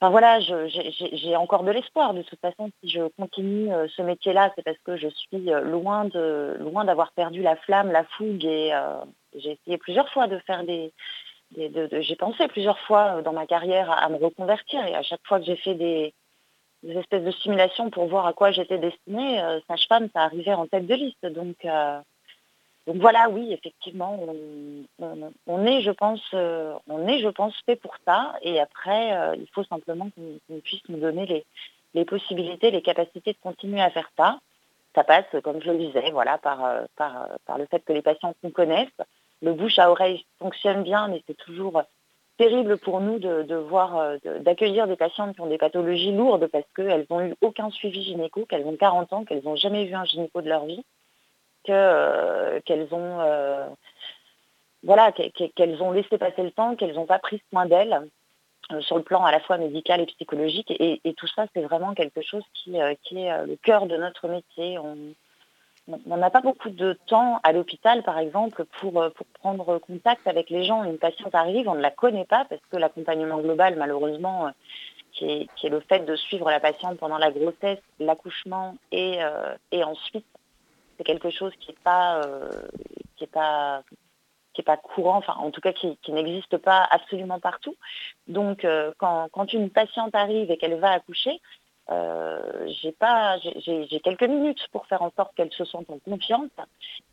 [0.02, 2.14] voilà, j'ai encore de l'espoir.
[2.14, 6.06] De toute façon, si je continue euh, ce métier-là, c'est parce que je suis loin
[6.06, 8.72] de loin d'avoir perdu la flamme, la fougue et
[9.36, 10.94] j'ai essayé plusieurs fois de faire des,
[11.56, 15.46] j'ai pensé plusieurs fois dans ma carrière à, me reconvertir et à chaque fois que
[15.46, 16.14] j'ai fait des,
[16.84, 20.68] des espèces de simulations pour voir à quoi j'étais destinée, euh, sage-femme, ça arrivait en
[20.68, 21.26] tête de liste.
[21.26, 22.00] Donc, euh,
[22.88, 24.20] donc voilà, oui, effectivement,
[25.48, 28.34] on, est, je pense, euh, on est, je pense, fait pour ça.
[28.42, 31.46] Et après, il faut simplement qu'on puisse nous donner les,
[31.94, 34.40] les, possibilités, les capacités de continuer à faire ça.
[34.96, 38.34] Ça passe, comme je le disais, voilà, par, par, par le fait que les patients
[38.42, 38.90] qu'on connaisse,
[39.42, 41.84] le bouche à oreille fonctionne bien, mais c'est toujours
[42.40, 46.66] terrible pour nous de, voir, euh, d'accueillir des patientes qui ont des pathologies lourdes parce
[46.74, 50.06] qu'elles n'ont eu aucun suivi gynéco, qu'elles ont 40 ans, qu'elles n'ont jamais vu un
[50.06, 50.82] gynéco de leur vie,
[51.68, 53.68] euh, qu'elles ont, euh,
[54.84, 58.08] voilà, qu'elles ont laissé passer le temps, qu'elles n'ont pas pris soin d'elles
[58.80, 60.72] sur le plan à la fois médical et psychologique.
[60.72, 64.78] Et, tout ça, c'est vraiment quelque chose qui, est le cœur de notre métier.
[66.06, 70.28] On n'a pas beaucoup de temps à l'hôpital, par exemple, pour, euh, pour, prendre contact
[70.28, 70.84] avec les gens.
[70.84, 74.52] Une patiente arrive, on ne la connaît pas parce que l'accompagnement global, malheureusement, euh,
[75.14, 75.26] qui
[75.64, 80.26] est, le fait de suivre la patiente pendant la grossesse, l'accouchement et, euh, ensuite,
[80.98, 81.78] c'est quelque chose qui n'est
[83.28, 83.84] pas,
[84.84, 87.76] courant, en tout cas qui, n'existe pas absolument partout.
[88.28, 91.40] Donc quand, une patiente arrive et qu'elle va accoucher,
[91.90, 96.52] j'ai pas, j'ai quelques minutes pour faire en sorte qu'elles se sentent en confiance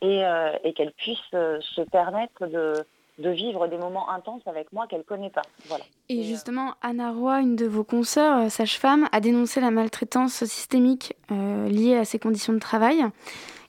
[0.03, 0.23] et,
[0.65, 2.75] et qu'elles puissent se permettre de,
[3.19, 5.43] de vivre des moments intenses avec moi qu'elle ne connaît pas.
[5.67, 5.85] Voilà.
[6.09, 11.97] Et, justement, Anna Roy, une de vos consoeurs, sage-femme, a dénoncé la maltraitance systémique liée
[11.97, 13.03] à ces conditions de travail.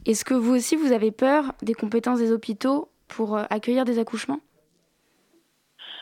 [0.06, 4.40] Est-ce que vous aussi, vous avez peur des compétences des hôpitaux pour accueillir des accouchements?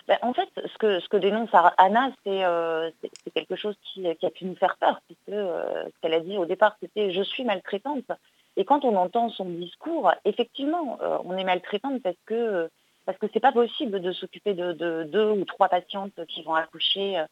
[0.08, 2.92] Ben, en fait, ce que, ce que dénonce Anna, c'est euh,
[3.34, 6.46] quelque chose qui, a pu nous faire peur, puisque euh, ce qu'elle a dit au
[6.46, 8.12] départ, c'était je suis maltraitante.
[8.56, 12.70] Et quand on entend son discours, effectivement, euh, on est maltraitante parce que
[13.06, 17.24] parce que c'est pas possible de s'occuper de, deux ou trois patientes qui vont accoucher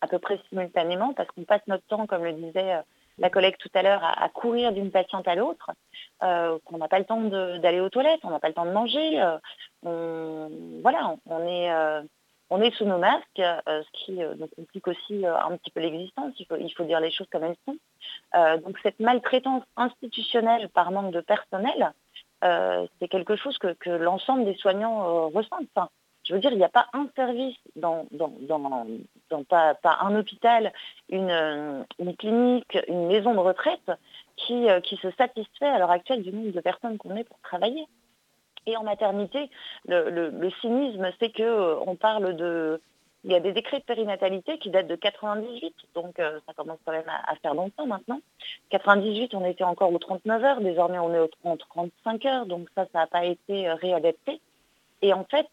[0.00, 2.80] à peu près simultanément, parce qu'on passe notre temps, comme le disait
[3.18, 5.70] la collègue tout à l'heure, à, courir d'une patiente à l'autre,
[6.20, 9.22] qu'on n'a pas le temps d'aller aux toilettes, on n'a pas le temps de manger.
[9.82, 10.50] on,
[10.82, 11.68] voilà, on est
[12.50, 15.70] on est sous nos masques, euh, ce qui euh, nous complique aussi euh, un petit
[15.70, 17.76] peu l'existence, il faut, dire les choses comme elles sont.
[18.64, 21.92] donc cette maltraitance institutionnelle par manque de personnel,
[22.42, 25.90] c'est quelque chose que, l'ensemble des soignants ressentent.
[26.24, 28.06] je veux dire, il n'y a pas un service dans,
[29.48, 30.72] pas, un hôpital,
[31.08, 31.84] une,
[32.18, 33.90] clinique, une maison de retraite
[34.36, 37.86] qui, qui se satisfait à l'heure actuelle du nombre de personnes qu'on est pour travailler.
[38.68, 39.48] Et en maternité,
[39.86, 42.82] le, cynisme, c'est qu'on euh, parle de...
[43.24, 46.78] Il y a des décrets de périnatalité qui datent de 98, donc euh, ça commence
[46.84, 48.20] quand même à, faire longtemps maintenant.
[48.68, 52.86] 98, on était encore aux 39 heures, désormais on est aux 35 heures, donc ça,
[52.92, 54.38] ça n'a pas été euh, réadapté.
[55.00, 55.46] Et en fait,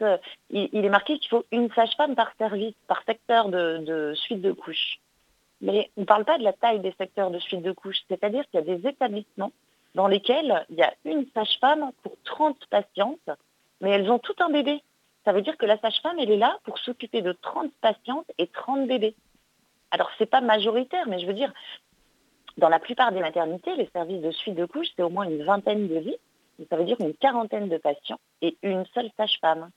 [0.50, 5.00] il, est marqué qu'il faut une sage-femme par service, par secteur de, suite de couches.
[5.62, 8.44] Mais on ne parle pas de la taille des secteurs de suite de couches, c'est-à-dire
[8.50, 9.52] qu'il y a des établissements
[9.96, 13.30] dans lesquelles il y a une sage-femme pour 30 patientes,
[13.82, 14.84] mais elles ont tout un bébé.
[15.24, 18.48] Ça veut dire que la sage-femme, elle est là pour s'occuper de 30 patientes et
[18.48, 19.16] 30 bébés.
[19.92, 21.52] Alors, ce n'est pas majoritaire, mais je veux dire,
[22.58, 25.44] dans la plupart des maternités, les services de suite de couche, c'est au moins une
[25.44, 26.18] vingtaine de lits.
[26.70, 29.72] Ça veut dire une quarantaine de patients et une seule sage-femme.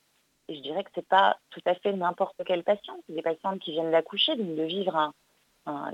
[0.48, 2.98] Et je dirais que ce n'est pas tout à fait n'importe quel patient.
[3.06, 5.12] C'est des patientes qui viennent d'accoucher, de vivre un,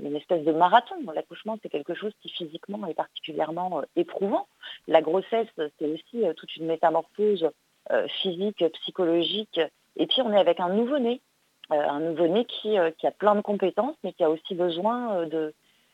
[0.03, 0.95] une espèce de marathon.
[1.13, 4.47] L'accouchement, c'est quelque chose qui physiquement est particulièrement euh, éprouvant.
[4.87, 7.49] La grossesse, c'est aussi euh, toute une métamorphose
[7.91, 9.59] euh, physique, psychologique.
[9.97, 11.21] Et puis, on est avec un nouveau-né,
[11.69, 15.53] un nouveau-né qui, a plein de compétences, mais qui a aussi besoin de,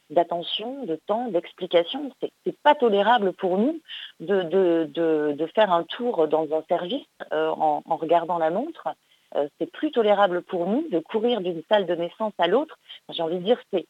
[0.09, 2.11] d'attention, de temps, d'explication.
[2.19, 3.79] C'est, n'est pas tolérable pour nous
[4.19, 8.89] de, faire un tour dans un service en, regardant la montre
[9.35, 12.77] euh, c'est plus tolérable pour nous de courir d'une salle de naissance à l'autre.
[13.09, 13.85] J'ai envie de dire, c'est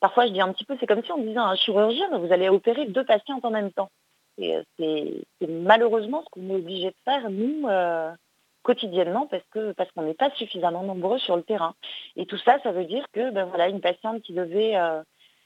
[0.00, 2.32] parfois je dis un petit peu, c'est comme si on disait à un chirurgien, vous
[2.32, 3.90] allez opérer deux patientes en même temps.
[4.40, 8.10] Euh, c'est malheureusement ce qu'on est obligé de faire, nous, euh,
[8.62, 11.74] quotidiennement, parce que parce qu'on n'est pas suffisamment nombreux sur le terrain.
[12.16, 14.76] Et tout ça, ça veut dire que ben voilà, une patiente qui devait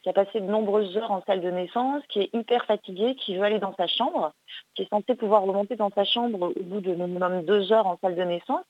[0.05, 3.37] qui a passé de nombreuses heures en salle de naissance, qui est hyper fatiguée, qui
[3.37, 4.35] veut aller dans sa chambre,
[4.75, 7.97] qui est censée pouvoir remonter dans sa chambre au bout de minimum deux heures en
[8.03, 8.67] salle de naissance,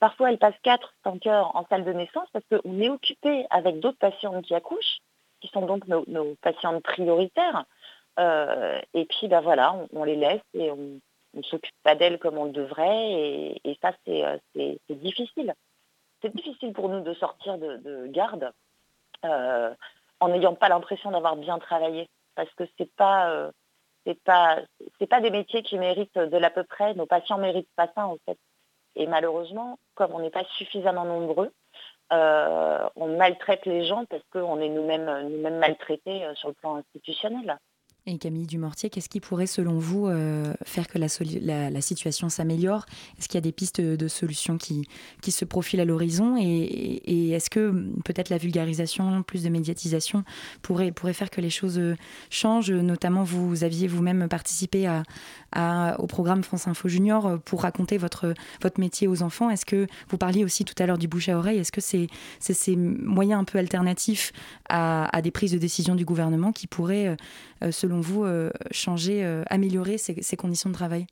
[0.00, 3.80] Parfois, elle passe 4, 5 heures en salle de naissance parce qu'on est occupé avec
[3.80, 5.00] d'autres patientes qui accouchent,
[5.40, 7.66] qui sont donc nos, patientes prioritaires.
[8.18, 11.00] Euh, et puis, ben voilà, on, les laisse et on
[11.34, 13.12] ne s'occupe pas d'elles comme on le devrait.
[13.62, 15.54] Et, ça, euh, c'est difficile.
[16.22, 18.52] C'est difficile pour nous de sortir de, garde
[19.26, 19.74] euh,
[20.18, 22.08] en n'ayant pas l'impression d'avoir bien travaillé.
[22.36, 23.50] Parce que ce n'est pas,
[24.24, 24.60] pas,
[25.10, 26.94] pas des métiers qui méritent de l'à peu près.
[26.94, 28.38] Nos patients ne méritent pas ça, en fait.
[28.96, 31.52] Et malheureusement, comme on n'est pas suffisamment nombreux,
[32.12, 36.76] euh, on maltraite les gens parce qu'on est nous-mêmes nous maltraités euh, sur le plan
[36.76, 37.58] institutionnel.
[38.06, 42.86] Et Camille Dumortier, qu'est-ce qui pourrait, selon vous, euh, faire que la, la, situation s'améliore?
[43.18, 44.88] Est-ce qu'il y a des pistes de solutions qui,
[45.20, 46.36] qui se profilent à l'horizon?
[46.40, 47.70] Et, est-ce que
[48.04, 50.24] peut-être la vulgarisation, plus de médiatisation
[50.62, 51.80] pourrait, pourrait faire que les choses
[52.30, 52.72] changent?
[52.72, 55.02] Notamment, vous aviez vous-même participé à,
[55.56, 59.50] au programme France Info Junior euh, pour raconter votre, votre métier aux enfants.
[59.50, 61.58] Est-ce que vous parliez aussi tout à l'heure du bouche à oreille?
[61.58, 62.08] Est-ce que c'est
[62.38, 64.32] ces moyens un peu alternatifs
[64.68, 67.16] à, des prises de décision du gouvernement qui pourraient, euh,
[67.64, 68.26] euh, selon vous,
[68.70, 71.06] changer, améliorer ces, conditions de travail?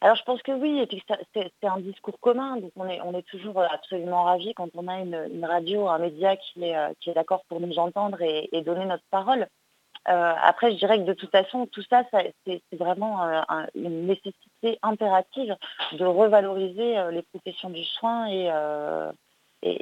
[0.00, 0.86] Alors je pense que oui,
[1.34, 4.98] c'est un discours commun, donc on est, on est toujours absolument ravis quand on a
[4.98, 9.04] une, radio, un média qui est, qui est d'accord pour nous entendre et donner notre
[9.10, 9.46] parole.
[10.08, 13.40] Euh, après, je dirais que de toute façon, tout ça, c'est vraiment euh,
[13.74, 15.56] une nécessité impérative
[15.92, 18.50] de revaloriser euh, les professions du soin et,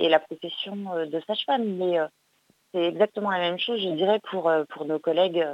[0.08, 1.64] la profession de sage-femme.
[1.76, 1.98] Mais
[2.72, 4.52] c'est exactement la même chose, je dirais, pour,
[4.84, 5.46] nos collègues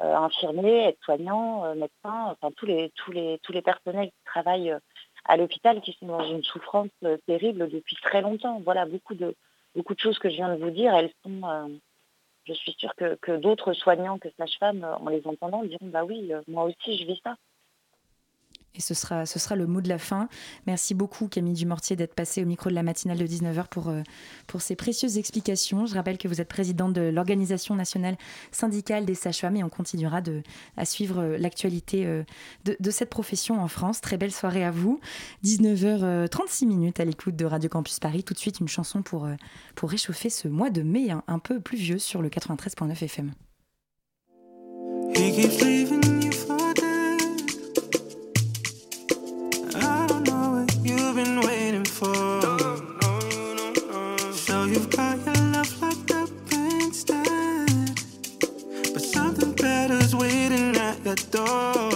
[0.00, 4.74] infirmiers, aides-soignants, médecins, enfin tous les, tous, les, tous les personnels qui travaillent
[5.26, 6.88] à l'hôpital qui sont dans une souffrance
[7.26, 8.60] terrible depuis très longtemps.
[8.64, 9.34] Voilà, beaucoup de,
[9.74, 11.42] beaucoup de choses que je viens de vous dire, elles sont,
[12.46, 16.64] je suis sûre que, d'autres soignants que sages-femmes, en les entendant, diront bah oui, moi
[16.64, 17.36] aussi je vis ça.
[18.76, 20.28] Et ce sera, ce sera le mot de la fin.
[20.66, 24.02] Merci beaucoup Camille Dumortier d'être passée au micro de la matinale de 19h pour, euh,
[24.46, 25.86] pour ces précieuses explications.
[25.86, 28.16] Je rappelle que vous êtes présidente de l'Organisation nationale
[28.52, 30.42] syndicale des sages-femmes et on continuera de,
[30.76, 32.22] à suivre euh, l'actualité euh,
[32.64, 34.00] de, cette profession en France.
[34.00, 35.00] Très belle soirée à vous.
[35.44, 38.24] 19h36 minutes à l'écoute de Radio Campus Paris.
[38.24, 39.28] Tout de suite une chanson pour,
[39.74, 43.32] pour réchauffer ce mois de mai un, un peu pluvieux sur le 93.9 FM.
[61.30, 61.95] door.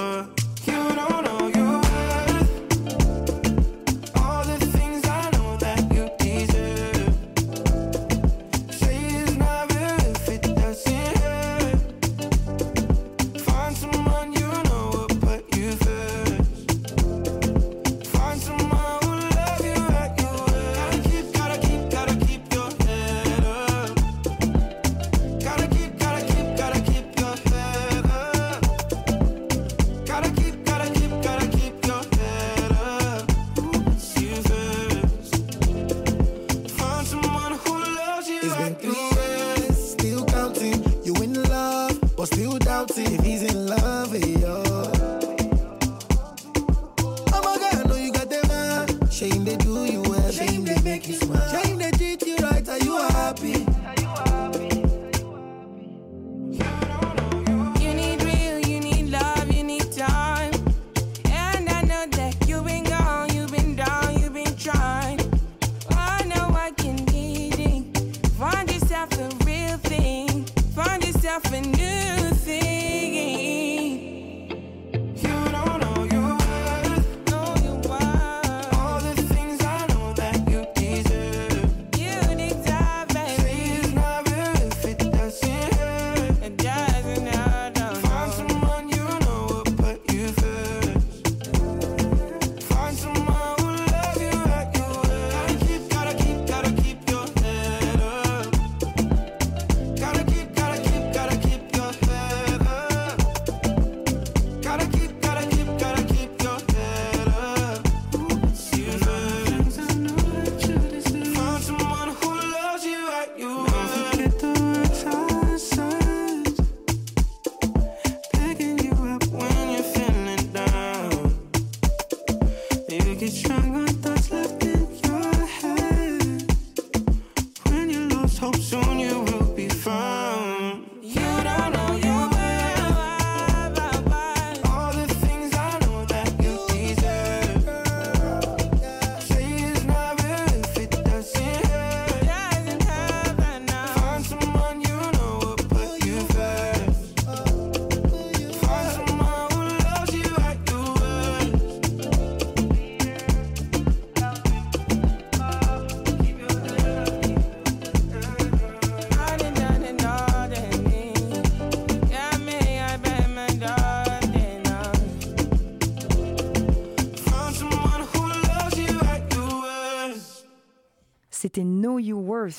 [123.43, 123.70] C'était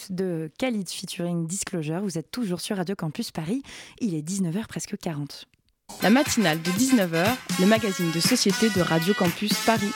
[0.09, 2.01] De Khalid featuring Disclosure.
[2.01, 3.63] Vous êtes toujours sur Radio Campus Paris.
[3.99, 5.47] Il est 19h presque 40.
[6.01, 7.27] La matinale de 19h,
[7.59, 9.91] le magazine de société de Radio Campus Paris.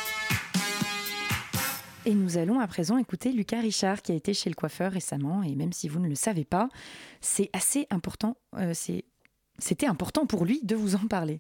[2.05, 5.41] Et nous allons à présent écouter Lucas Richard qui a été chez le coiffeur récemment.
[5.41, 6.69] Et même si vous ne le savez pas,
[7.21, 8.37] c'est assez important.
[8.57, 8.73] Euh,
[9.57, 11.39] C'était important pour lui de vous en parler.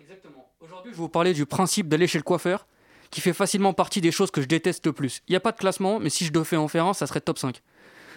[0.00, 0.50] Exactement.
[0.60, 2.66] Aujourd'hui, je vais vous parler du principe d'aller chez le coiffeur
[3.10, 5.22] qui fait facilement partie des choses que je déteste le plus.
[5.28, 7.20] Il n'y a pas de classement, mais si je devais en faire un, ça serait
[7.20, 7.62] top 5.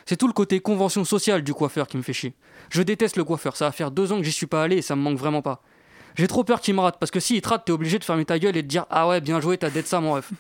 [0.10, 2.34] C'est tout le côté convention sociale du coiffeur qui me fait chier.
[2.72, 4.82] Je déteste le coiffeur, ça va faire deux ans que j'y suis pas allé et
[4.82, 5.62] ça me manque vraiment pas.
[6.16, 8.26] J'ai trop peur qu'il me rate, parce que s'il te rate, t'es obligé de fermer
[8.26, 10.32] ta gueule et de dire Ah ouais, bien joué, t'as d'être ça, mon ref.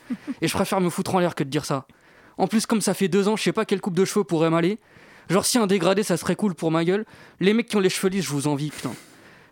[0.41, 1.85] Et je préfère me foutre en l'air que de dire ça.
[2.39, 4.49] En plus, comme ça fait deux ans, je sais pas quelle coupe de cheveux pourrait
[4.49, 4.79] m'aller.
[5.29, 7.05] Genre, si un dégradé, ça serait cool pour ma gueule.
[7.39, 8.93] Les mecs qui ont les cheveux lisses, je vous envie, putain.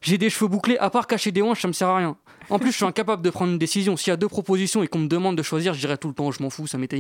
[0.01, 2.18] J'ai des cheveux bouclés, à part cacher des hanches, ça me sert à rien.
[2.49, 3.95] En plus, je suis incapable de prendre une décision.
[3.95, 6.15] S'il y a deux propositions et qu'on me demande de choisir, je dirais tout le
[6.15, 6.91] temps, je m'en fous, ça m'est.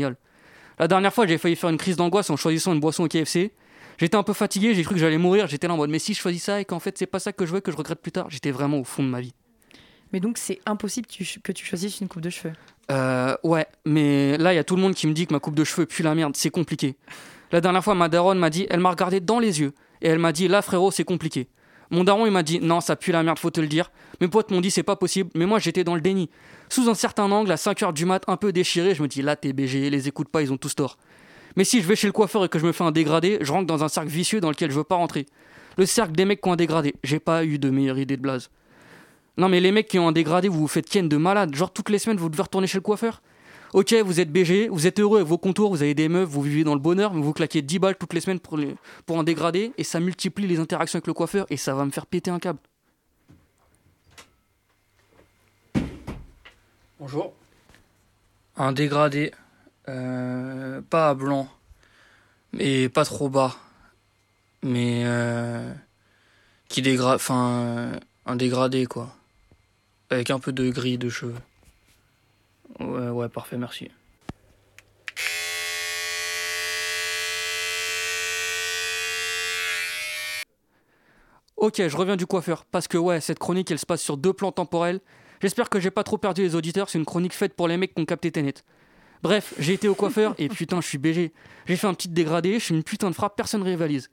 [0.79, 3.51] La dernière fois, j'ai failli faire une crise d'angoisse en choisissant une boisson au KFC.
[3.97, 6.13] J'étais un peu fatigué, j'ai cru que j'allais mourir, j'étais là en mode mais si
[6.13, 7.99] je choisis ça et qu'en fait c'est pas ça que je veux, que je regrette
[7.99, 9.33] plus tard, j'étais vraiment au fond de ma vie.
[10.13, 12.53] Mais donc c'est impossible que tu choisisses une coupe de cheveux?
[12.91, 15.39] Euh, ouais, mais là il y a tout le monde qui me dit que ma
[15.39, 16.95] coupe de cheveux pue la merde, c'est compliqué.
[17.51, 20.19] La dernière fois, ma daronne m'a dit, elle m'a regardé dans les yeux, et elle
[20.19, 21.47] m'a dit, là frérot, c'est compliqué.
[21.89, 23.91] Mon daron, il m'a dit, non, ça pue la merde, faut te le dire.
[24.19, 26.29] Mes potes m'ont dit, c'est pas possible, mais moi j'étais dans le déni.
[26.69, 29.35] Sous un certain angle, à 5h du mat, un peu déchiré, je me dis, là
[29.35, 30.97] t'es BG, les écoute pas, ils ont tous tort.
[31.55, 33.51] Mais si je vais chez le coiffeur et que je me fais un dégradé, je
[33.51, 35.25] rentre dans un cercle vicieux dans lequel je veux pas rentrer.
[35.77, 36.95] Le cercle des mecs qui ont un dégradé.
[37.03, 38.49] J'ai pas eu de meilleure idée de blaze.
[39.37, 41.55] Non mais les mecs qui ont un dégradé, vous vous faites ken de malade.
[41.55, 43.21] Genre toutes les semaines, vous devez retourner chez le coiffeur.
[43.73, 46.41] Ok, vous êtes BG, vous êtes heureux avec vos contours, vous avez des meufs, vous
[46.41, 48.57] vivez dans le bonheur, mais vous claquez 10 balles toutes les semaines pour,
[49.05, 51.91] pour un dégradé, et ça multiplie les interactions avec le coiffeur, et ça va me
[51.91, 52.59] faire péter un câble.
[56.99, 57.33] Bonjour.
[58.55, 59.33] Un dégradé,
[59.89, 61.49] euh, pas à blanc,
[62.53, 63.55] mais pas trop bas,
[64.63, 65.73] mais euh,
[66.69, 69.13] qui dégrade, enfin, euh, un dégradé quoi,
[70.09, 71.35] avec un peu de gris de cheveux.
[72.79, 73.89] Ouais, ouais, parfait, merci.
[81.55, 84.31] Ok, je reviens du coiffeur, parce que ouais, cette chronique elle se passe sur deux
[84.31, 84.99] plans temporels.
[85.41, 87.95] J'espère que j'ai pas trop perdu les auditeurs, c'est une chronique faite pour les mecs
[87.95, 88.53] qui ont capté Tenet.
[89.23, 91.33] Bref, j'ai été au coiffeur et putain, je suis BG.
[91.65, 94.09] J'ai fait un petit dégradé, je suis une putain de frappe, personne rivalise.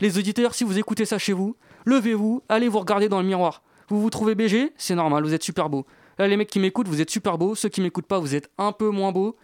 [0.00, 3.62] Les auditeurs, si vous écoutez ça chez vous, levez-vous, allez vous regarder dans le miroir.
[3.88, 5.86] Vous vous trouvez BG C'est normal, vous êtes super beau.
[6.18, 7.54] Là, les mecs qui m'écoutent, vous êtes super beaux.
[7.54, 9.36] Ceux qui m'écoutent pas, vous êtes un peu moins beaux.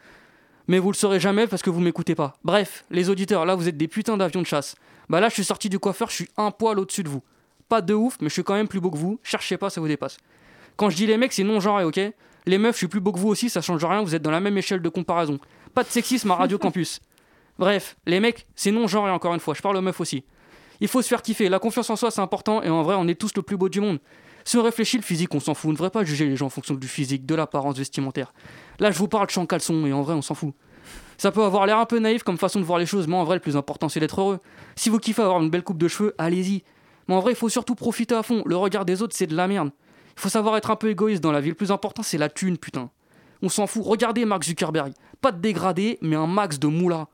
[0.69, 2.35] Mais vous le saurez jamais parce que vous m'écoutez pas.
[2.45, 4.77] Bref, les auditeurs, là, vous êtes des putains d'avions de chasse.
[5.09, 7.23] Bah là, je suis sorti du coiffeur, je suis un poil au-dessus de vous.
[7.69, 9.19] Pas de ouf, mais je suis quand même plus beau que vous.
[9.23, 10.17] Cherchez pas, ça vous dépasse.
[10.77, 12.01] Quand je dis les mecs, c'est non-genré, ok?
[12.47, 14.31] Les meufs, je suis plus beau que vous aussi, ça change rien, vous êtes dans
[14.31, 15.39] la même échelle de comparaison.
[15.75, 17.01] Pas de sexisme à Radio Campus.
[17.59, 20.25] Bref, les mecs, c'est non-genré encore une fois, je parle aux meufs aussi.
[20.81, 23.07] Il faut se faire kiffer, la confiance en soi c'est important et en vrai on
[23.07, 24.01] est tous le plus beau du monde.
[24.45, 26.47] Si on réfléchit, le physique on s'en fout, on ne devrait pas juger les gens
[26.47, 28.33] en fonction du physique, de l'apparence vestimentaire.
[28.79, 30.55] Là je vous parle, je suis en caleçon et en vrai on s'en fout.
[31.19, 33.25] Ça peut avoir l'air un peu naïf comme façon de voir les choses, mais en
[33.25, 34.41] vrai le plus important c'est d'être heureux.
[34.77, 36.65] Si vous kiffez avoir une belle coupe de cheveux, allez-y.
[37.09, 39.37] Mais en vrai il faut surtout profiter à fond, le regard des autres c'est de
[39.37, 39.71] la merde.
[40.17, 42.29] Il faut savoir être un peu égoïste dans la vie, le plus important c'est la
[42.29, 42.91] thune putain.
[43.43, 44.93] On s'en fout, regardez Mark Zuckerberg.
[45.21, 47.09] Pas de dégradé, mais un max de moula.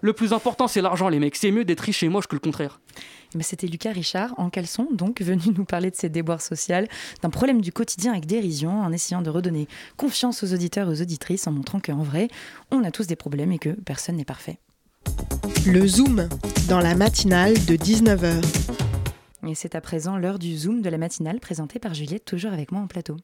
[0.00, 1.36] Le plus important, c'est l'argent, les mecs.
[1.36, 2.80] C'est mieux d'être riche et moche que le contraire.
[3.34, 6.88] Mais C'était Lucas Richard, en caleçon, donc, venu nous parler de ses déboires sociales,
[7.22, 11.02] d'un problème du quotidien avec dérision, en essayant de redonner confiance aux auditeurs et aux
[11.02, 12.28] auditrices, en montrant qu'en vrai,
[12.70, 14.58] on a tous des problèmes et que personne n'est parfait.
[15.66, 16.28] Le Zoom,
[16.68, 18.87] dans la matinale de 19h.
[19.48, 22.70] Et c'est à présent l'heure du Zoom de la matinale, présentée par Juliette, toujours avec
[22.70, 23.16] moi en plateau.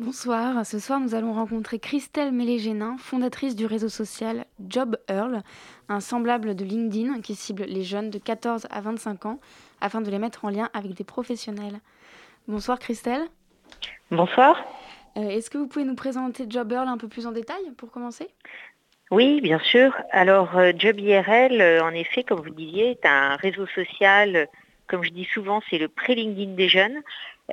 [0.00, 5.44] Bonsoir, ce soir nous allons rencontrer Christelle Mélégénin, fondatrice du réseau social Job Earl,
[5.88, 9.38] un semblable de LinkedIn qui cible les jeunes de 14 à 25 ans
[9.80, 11.78] afin de les mettre en lien avec des professionnels.
[12.48, 13.22] Bonsoir Christelle.
[14.10, 14.56] Bonsoir.
[15.18, 17.92] Euh, Est-ce que vous pouvez nous présenter Job Earl un peu plus en détail pour
[17.92, 18.28] commencer?
[19.12, 19.92] Oui, bien sûr.
[20.10, 24.46] Alors, euh, Job IRL, euh, en effet, comme vous disiez, est un réseau social, euh,
[24.90, 27.00] comme je dis souvent, c'est le pré-LinkedIn des jeunes.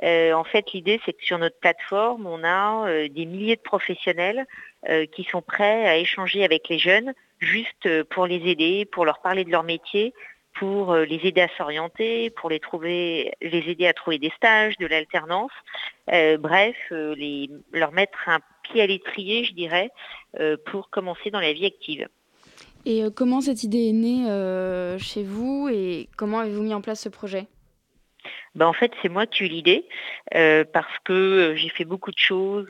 [0.02, 3.60] Euh, en fait, l'idée, c'est que sur notre plateforme, on a euh, des milliers de
[3.60, 4.44] professionnels
[4.88, 9.20] euh, qui sont prêts à échanger avec les jeunes, juste pour les aider, pour leur
[9.20, 10.14] parler de leur métier,
[10.54, 14.88] pour les aider à s'orienter, pour les trouver, les aider à trouver des stages, de
[14.88, 15.52] l'alternance.
[16.08, 19.90] Bref, leur mettre un pied à l'étrier, je dirais,
[20.66, 22.08] pour commencer dans la vie active.
[22.84, 26.80] Et euh, comment cette idée est née euh, chez vous et comment avez-vous mis en
[26.80, 27.46] place ce projet?
[28.54, 29.86] Ben, en fait, c'est moi qui ai eu l'idée
[30.34, 32.68] euh, parce que j'ai fait beaucoup de choses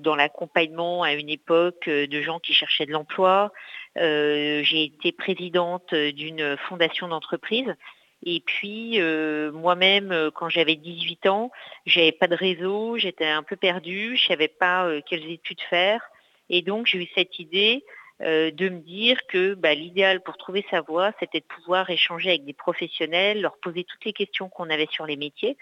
[0.00, 3.52] dans l'accompagnement à une époque de gens qui cherchaient de l'emploi.
[3.96, 7.74] J'ai été présidente d'une fondation d'entreprise.
[8.24, 9.00] Et puis,
[9.52, 11.50] moi-même, quand j'avais 18 ans,
[11.84, 16.00] j'avais pas de réseau, j'étais un peu perdue, je savais pas quelles études faire.
[16.48, 17.84] Et donc, j'ai eu cette idée
[18.22, 22.30] euh, de me dire que bah, l'idéal pour trouver sa voie, c'était de pouvoir échanger
[22.30, 25.56] avec des professionnels, leur poser toutes les questions qu'on avait sur les métiers.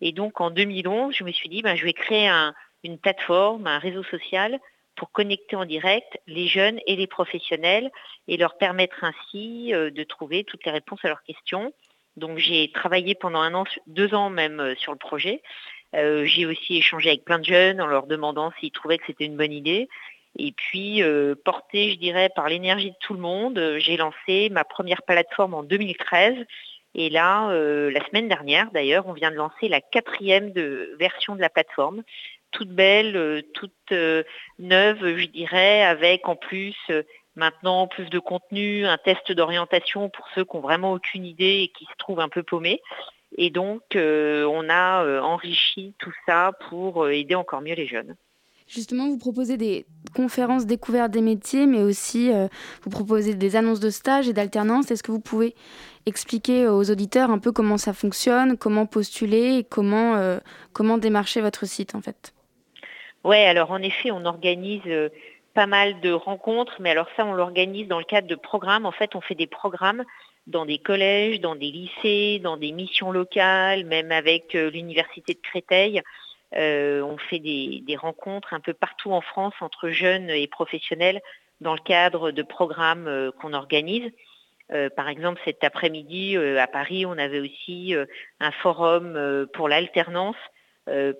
[0.00, 2.54] Et donc en 2011, je me suis dit, bah, je vais créer un-
[2.84, 4.58] une plateforme, un réseau social
[4.94, 7.90] pour connecter en direct les jeunes et les professionnels
[8.28, 11.72] et leur permettre ainsi euh, de trouver toutes les réponses à leurs questions.
[12.16, 15.42] Donc j'ai travaillé pendant un an, deux ans même euh, sur le projet.
[15.94, 19.36] J'ai aussi échangé avec plein de jeunes en leur demandant s'ils trouvaient que c'était une
[19.36, 19.88] bonne idée.
[20.38, 24.50] Et puis, euh, porté, je dirais, par l'énergie de tout le monde, euh, j'ai lancé
[24.50, 26.34] ma première plateforme en 2013.
[26.94, 30.52] Et là, euh, la semaine dernière, d'ailleurs, on vient de lancer la quatrième
[30.98, 32.02] version de la plateforme,
[32.50, 33.92] toute belle, toute
[34.58, 36.74] neuve, je dirais, avec en plus
[37.34, 41.68] maintenant plus de contenu, un test d'orientation pour ceux qui ont vraiment aucune idée et
[41.68, 42.80] qui se trouvent un peu paumés.
[43.36, 48.16] Et donc, on a enrichi tout ça pour aider encore mieux les jeunes.
[48.66, 52.30] Justement, vous proposez des conférences découvertes des métiers, mais aussi
[52.82, 54.90] vous proposez des annonces de stage et d'alternance.
[54.90, 55.54] Est-ce que vous pouvez
[56.04, 60.38] expliquer aux auditeurs un peu comment ça fonctionne, comment postuler et comment,
[60.72, 62.32] comment démarcher votre site en fait?
[63.24, 64.82] Oui, alors en effet, on organise
[65.54, 68.84] pas mal de rencontres, mais alors ça, on l'organise dans le cadre de programmes.
[68.84, 70.04] En fait, on fait des programmes
[70.46, 75.40] dans des collèges, dans des lycées, dans des missions locales, même avec euh, l'université de
[75.40, 76.02] Créteil.
[76.56, 81.20] Euh, on fait des, rencontres un peu partout en France entre jeunes et professionnels
[81.60, 84.10] dans le cadre de programmes euh, qu'on organise.
[84.96, 87.94] par exemple, cet après-midi à Paris, on avait aussi
[88.40, 90.36] un forum pour l'alternance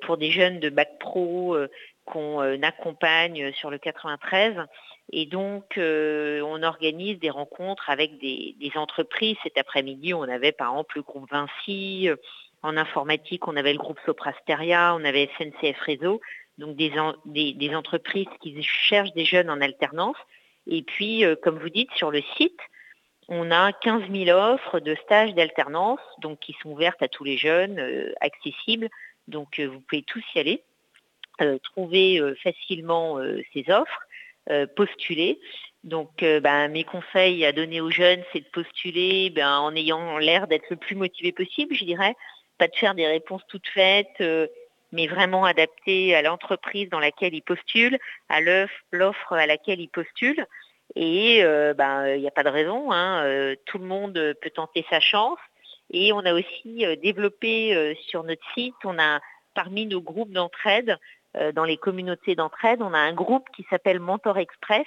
[0.03, 1.57] pour des jeunes de bac pro
[2.07, 4.55] qu'on euh, accompagne sur le 93.
[5.12, 9.37] Et donc, euh, on organise des rencontres avec des, entreprises.
[9.43, 12.09] Cet après-midi, on avait par exemple le groupe Vinci.
[12.62, 16.20] En informatique, on avait le groupe Soprasteria, on avait SNCF Réseau.
[16.59, 20.16] Donc, des, entreprises qui cherchent des jeunes en alternance.
[20.66, 22.59] Et puis, euh, comme vous dites, sur le site,
[23.28, 27.36] on a 15 000 offres de stages d'alternance, donc qui sont ouvertes à tous les
[27.36, 28.88] jeunes, accessibles.
[29.28, 30.62] Donc, vous pouvez tous y aller.
[31.42, 34.00] Euh, trouver euh, facilement euh, ces offres,
[34.76, 35.38] postuler.
[35.82, 40.46] Donc, ben, mes conseils à donner aux jeunes, c'est de postuler ben, en ayant l'air
[40.46, 42.14] d'être le plus motivé possible, je dirais.
[42.59, 44.22] Pas de faire des réponses toutes faites,
[44.92, 47.98] mais vraiment adaptées à l'entreprise dans laquelle ils postulent,
[48.28, 50.46] à l'offre à laquelle ils postulent.
[50.94, 51.42] Et
[51.76, 55.38] ben, il n'y a pas de raison, hein, tout le monde peut tenter sa chance.
[55.90, 59.20] Et on a aussi développé sur notre site, on a
[59.54, 60.98] parmi nos groupes d'entraide
[61.36, 64.86] euh, dans les communautés d'entraide, on a un groupe qui s'appelle Mentor Express,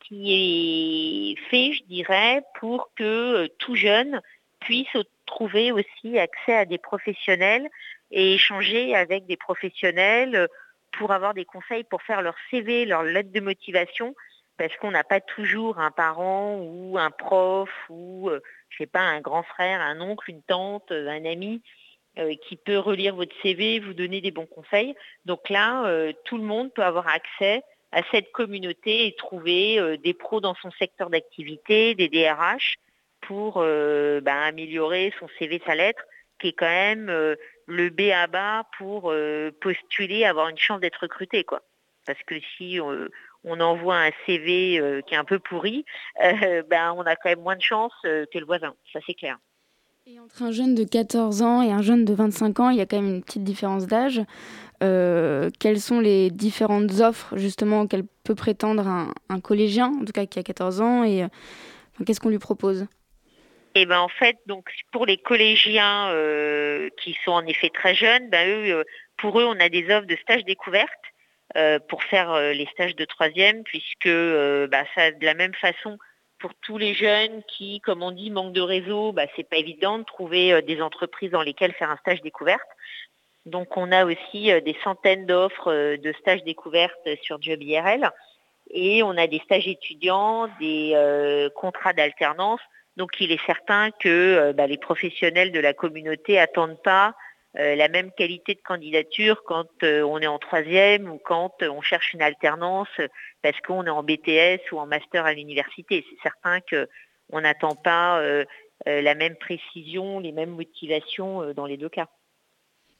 [0.00, 4.22] qui est fait, je dirais, pour que euh, tout jeune
[4.60, 4.94] puisse
[5.30, 7.68] trouver aussi accès à des professionnels
[8.10, 10.46] et échanger avec des professionnels euh,
[10.92, 14.14] pour avoir des conseils pour faire leur CV, leur lettre de motivation,
[14.58, 18.28] parce qu'on n'a pas toujours un parent ou un prof ou,
[18.68, 21.62] je sais pas, un grand frère, un oncle, une tante, un ami
[22.18, 24.96] euh, qui peut relire votre CV, vous donner des bons conseils.
[25.26, 27.62] Donc là, euh, tout le monde peut avoir accès
[27.92, 32.74] à cette communauté et trouver euh, des pros dans son secteur d'activité, des DRH,
[33.30, 36.02] pour ben, améliorer son CV, sa lettre,
[36.40, 37.06] qui est quand même
[37.66, 39.14] le B à bas pour
[39.60, 41.44] postuler, avoir une chance d'être recruté.
[41.44, 41.62] Quoi.
[42.06, 45.84] Parce que si on envoie un CV qui est un peu pourri,
[46.18, 49.38] ben, on a quand même moins de chance que le voisin, ça c'est clair.
[50.06, 52.80] Et entre un jeune de 14 ans et un jeune de 25 ans, il y
[52.80, 54.20] a quand même une petite différence d'âge.
[54.82, 60.24] Euh, quelles sont les différentes offres justement auxquelles peut prétendre un, collégien, en tout cas
[60.24, 61.28] qui a 14 ans, et euh,
[62.06, 62.86] qu'est-ce qu'on lui propose?
[63.74, 67.94] Et eh ben en fait, donc pour les collégiens euh, qui sont en effet très
[67.94, 68.84] jeunes, ben eux,
[69.16, 70.90] pour eux, on a des offres de stage découverte
[71.88, 75.98] pour faire les stages de troisième, puisque ça, de la même façon,
[76.40, 79.98] pour tous les jeunes qui, comme on dit, manquent de réseau, bah, c'est pas évident
[79.98, 82.68] de trouver euh, des entreprises dans lesquelles faire un stage découverte.
[83.46, 88.10] Donc on a aussi euh, des centaines d'offres euh, de stages découvertes sur Job IRL
[88.72, 92.60] et on a des stages étudiants, des contrats d'alternance.
[93.00, 97.14] Donc il est certain que bah, les professionnels de la communauté attendent pas
[97.58, 101.68] euh, la même qualité de candidature quand euh, on est en troisième ou quand euh,
[101.68, 103.00] on cherche une alternance
[103.42, 106.04] parce qu'on est en BTS ou en master à l'université.
[106.10, 108.22] C'est certain qu'on n'attend pas
[108.84, 112.06] la même précision, les mêmes motivations dans les deux cas.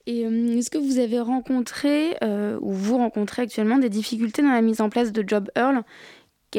[0.06, 4.80] Et est-ce que vous avez rencontré ou vous rencontrez actuellement des difficultés dans la mise
[4.80, 5.82] en place de Job Earl?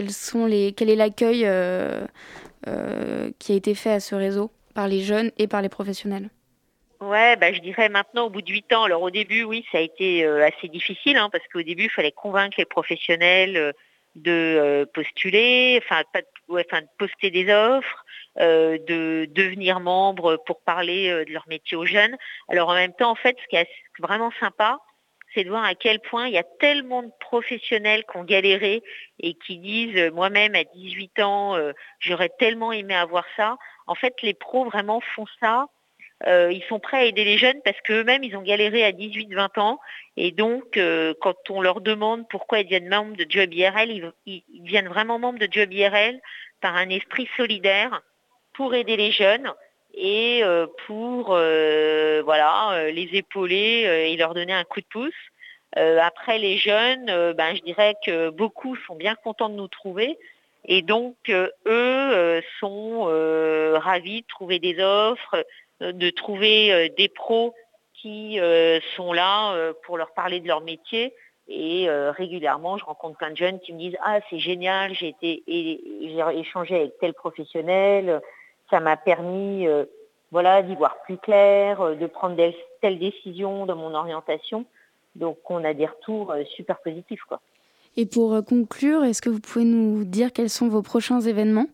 [0.09, 1.45] Sont les, Quel est l'accueil
[3.39, 6.29] qui a été fait à ce réseau par les jeunes et par les professionnels
[7.01, 8.83] Ouais, bah, je dirais maintenant au bout de huit ans.
[8.83, 11.89] Alors au début, oui, ça a été euh, assez difficile hein, parce qu'au début, il
[11.89, 13.71] fallait convaincre les professionnels euh,
[14.13, 18.05] de euh, postuler, enfin, de poster des offres,
[18.37, 22.15] de devenir membre pour parler de leur métier aux jeunes.
[22.49, 23.67] Alors en même temps, en fait, ce qui est
[23.99, 24.79] vraiment sympa,
[25.33, 28.83] c'est de voir à quel point il y a tellement de professionnels qui ont galéré
[29.19, 31.57] et qui disent moi-même à 18 ans,
[31.99, 33.57] j'aurais tellement aimé avoir ça.
[33.87, 35.67] En fait, les pros vraiment font ça
[36.27, 39.59] euh, ils sont prêts à aider les jeunes parce qu'eux-mêmes, ils ont galéré à 18-20
[39.59, 39.79] ans.
[40.17, 44.43] Et donc, euh, quand on leur demande pourquoi ils deviennent membres de Job IRL, ils,
[44.61, 46.19] deviennent vraiment membres de Job IRL
[46.61, 48.01] par un esprit solidaire
[48.53, 49.51] pour aider les jeunes
[49.93, 55.13] et euh, pour voilà, les épauler et leur donner un coup de pouce.
[55.75, 60.17] après les jeunes, ben, je dirais que beaucoup sont bien contents de nous trouver.
[60.65, 61.15] Et donc,
[61.65, 63.05] eux sont
[63.79, 65.43] ravis de trouver des offres,
[65.81, 67.53] de trouver euh, des pros
[67.93, 71.13] qui euh, sont là euh, pour leur parler de leur métier.
[71.53, 75.43] Et régulièrement, je rencontre plein de jeunes qui me disent Ah, c'est génial, j'ai été
[75.45, 78.21] j'ai échangé avec tel professionnel,
[78.71, 79.67] ça m'a permis
[80.31, 82.35] voilà, d'y voir plus clair, de prendre
[82.81, 84.65] telle décision dans mon orientation.
[85.15, 87.21] Donc on a des retours super positifs.
[87.27, 87.39] Quoi.
[87.97, 91.67] Et pour conclure, est-ce que vous pouvez nous dire quels sont vos prochains événements?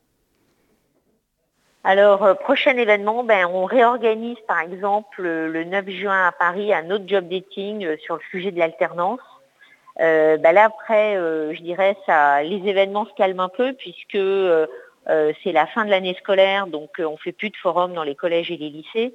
[1.89, 6.91] Alors, euh, prochain événement, ben, on réorganise par exemple le 9 juin à Paris un
[6.91, 9.21] autre job dating euh, sur le sujet de l'alternance.
[10.01, 14.17] Euh, ben là, après, je dirais, ça, les événements se calment un peu puisque
[15.07, 18.51] c'est la fin de l'année scolaire, donc on fait plus de forums dans les collèges
[18.51, 19.13] et les lycées.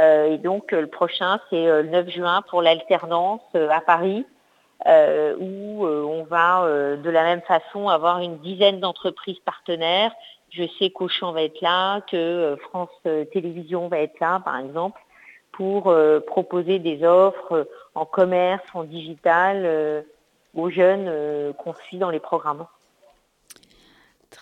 [0.00, 4.24] et donc, le prochain, c'est le 9 juin pour l'alternance à Paris.
[4.86, 10.12] où on va de la même façon avoir une dizaine d'entreprises partenaires
[10.50, 14.58] je sais qu'Auchan va être là, que euh, France euh, Télévisions va être là, par
[14.58, 15.00] exemple,
[15.52, 20.04] pour euh, proposer des offres en commerce, en digital
[20.54, 22.66] aux jeunes qu'on suit dans les programmes.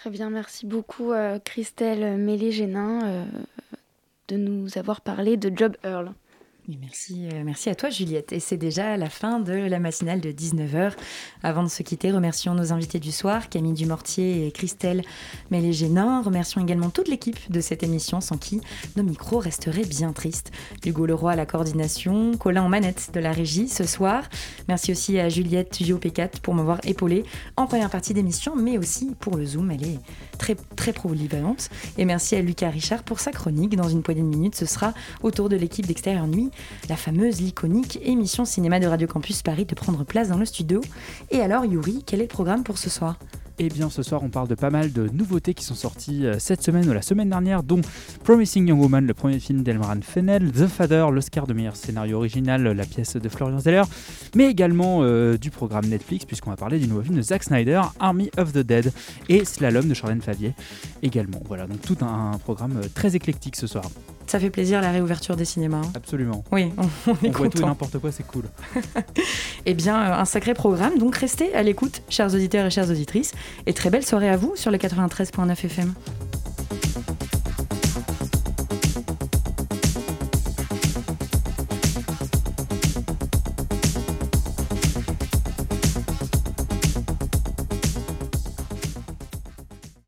[0.04, 1.14] Très bien, merci beaucoup
[1.46, 3.24] Christelle Mélé-Génin
[4.28, 6.12] de nous avoir parlé de Job Earl
[6.68, 8.32] merci, euh, merci à toi Juliette.
[8.32, 10.92] Et c'est déjà la fin de la matinale de 19h.
[11.42, 15.02] Avant de se quitter, remercions nos invités du soir, Camille Dumortier et Christelle
[15.50, 16.22] Mélégénin.
[16.22, 18.60] Remercions également toute l'équipe de cette émission sans qui
[18.96, 20.52] nos micros resteraient bien tristes.
[20.84, 24.28] Hugo Leroy à la coordination, Colin en manette de la régie ce soir.
[24.68, 27.24] Merci aussi à Juliette Giopécat pour m'avoir épaulé
[27.56, 29.70] en première partie d'émission, mais aussi pour le Zoom.
[29.70, 29.98] Elle est
[30.38, 31.68] très, très polyvalente.
[31.98, 33.76] Et merci à Lucas Richard pour sa chronique.
[33.76, 36.50] Dans une poignée de minutes, ce sera autour de l'équipe d'Extérieur Nuit
[36.88, 40.80] la fameuse, l'iconique émission cinéma de Radio Campus Paris de prendre place dans le studio.
[41.30, 43.18] Et alors, Yuri, quel est le programme pour ce soir?
[43.60, 46.40] Eh bien, ce soir, on parle de pas mal de nouveautés qui sont sorties euh,
[46.40, 47.80] cette semaine ou la semaine dernière, dont
[48.24, 52.64] Promising Young Woman, le premier film d'Elmaran Fennel, The Father, l'Oscar de meilleur scénario original,
[52.64, 53.84] la pièce de Florian Zeller,
[54.34, 57.80] mais également euh, du programme Netflix, puisqu'on va parler du nouveau film de Zack Snyder,
[58.00, 58.92] Army of the Dead,
[59.28, 60.52] et Slalom de Charlène Favier
[61.04, 61.40] également.
[61.46, 63.84] Voilà, donc tout un programme euh, très éclectique ce soir.
[64.26, 65.82] Ça fait plaisir la réouverture des cinémas.
[65.84, 65.92] Hein.
[65.94, 66.44] Absolument.
[66.52, 68.44] Oui, on, est on voit tout et n'importe quoi, c'est cool.
[69.66, 70.98] eh bien, euh, un sacré programme.
[70.98, 73.32] Donc restez à l'écoute, chers auditeurs et chères auditrices.
[73.66, 75.94] Et très belle soirée à vous sur les 93.9 FM.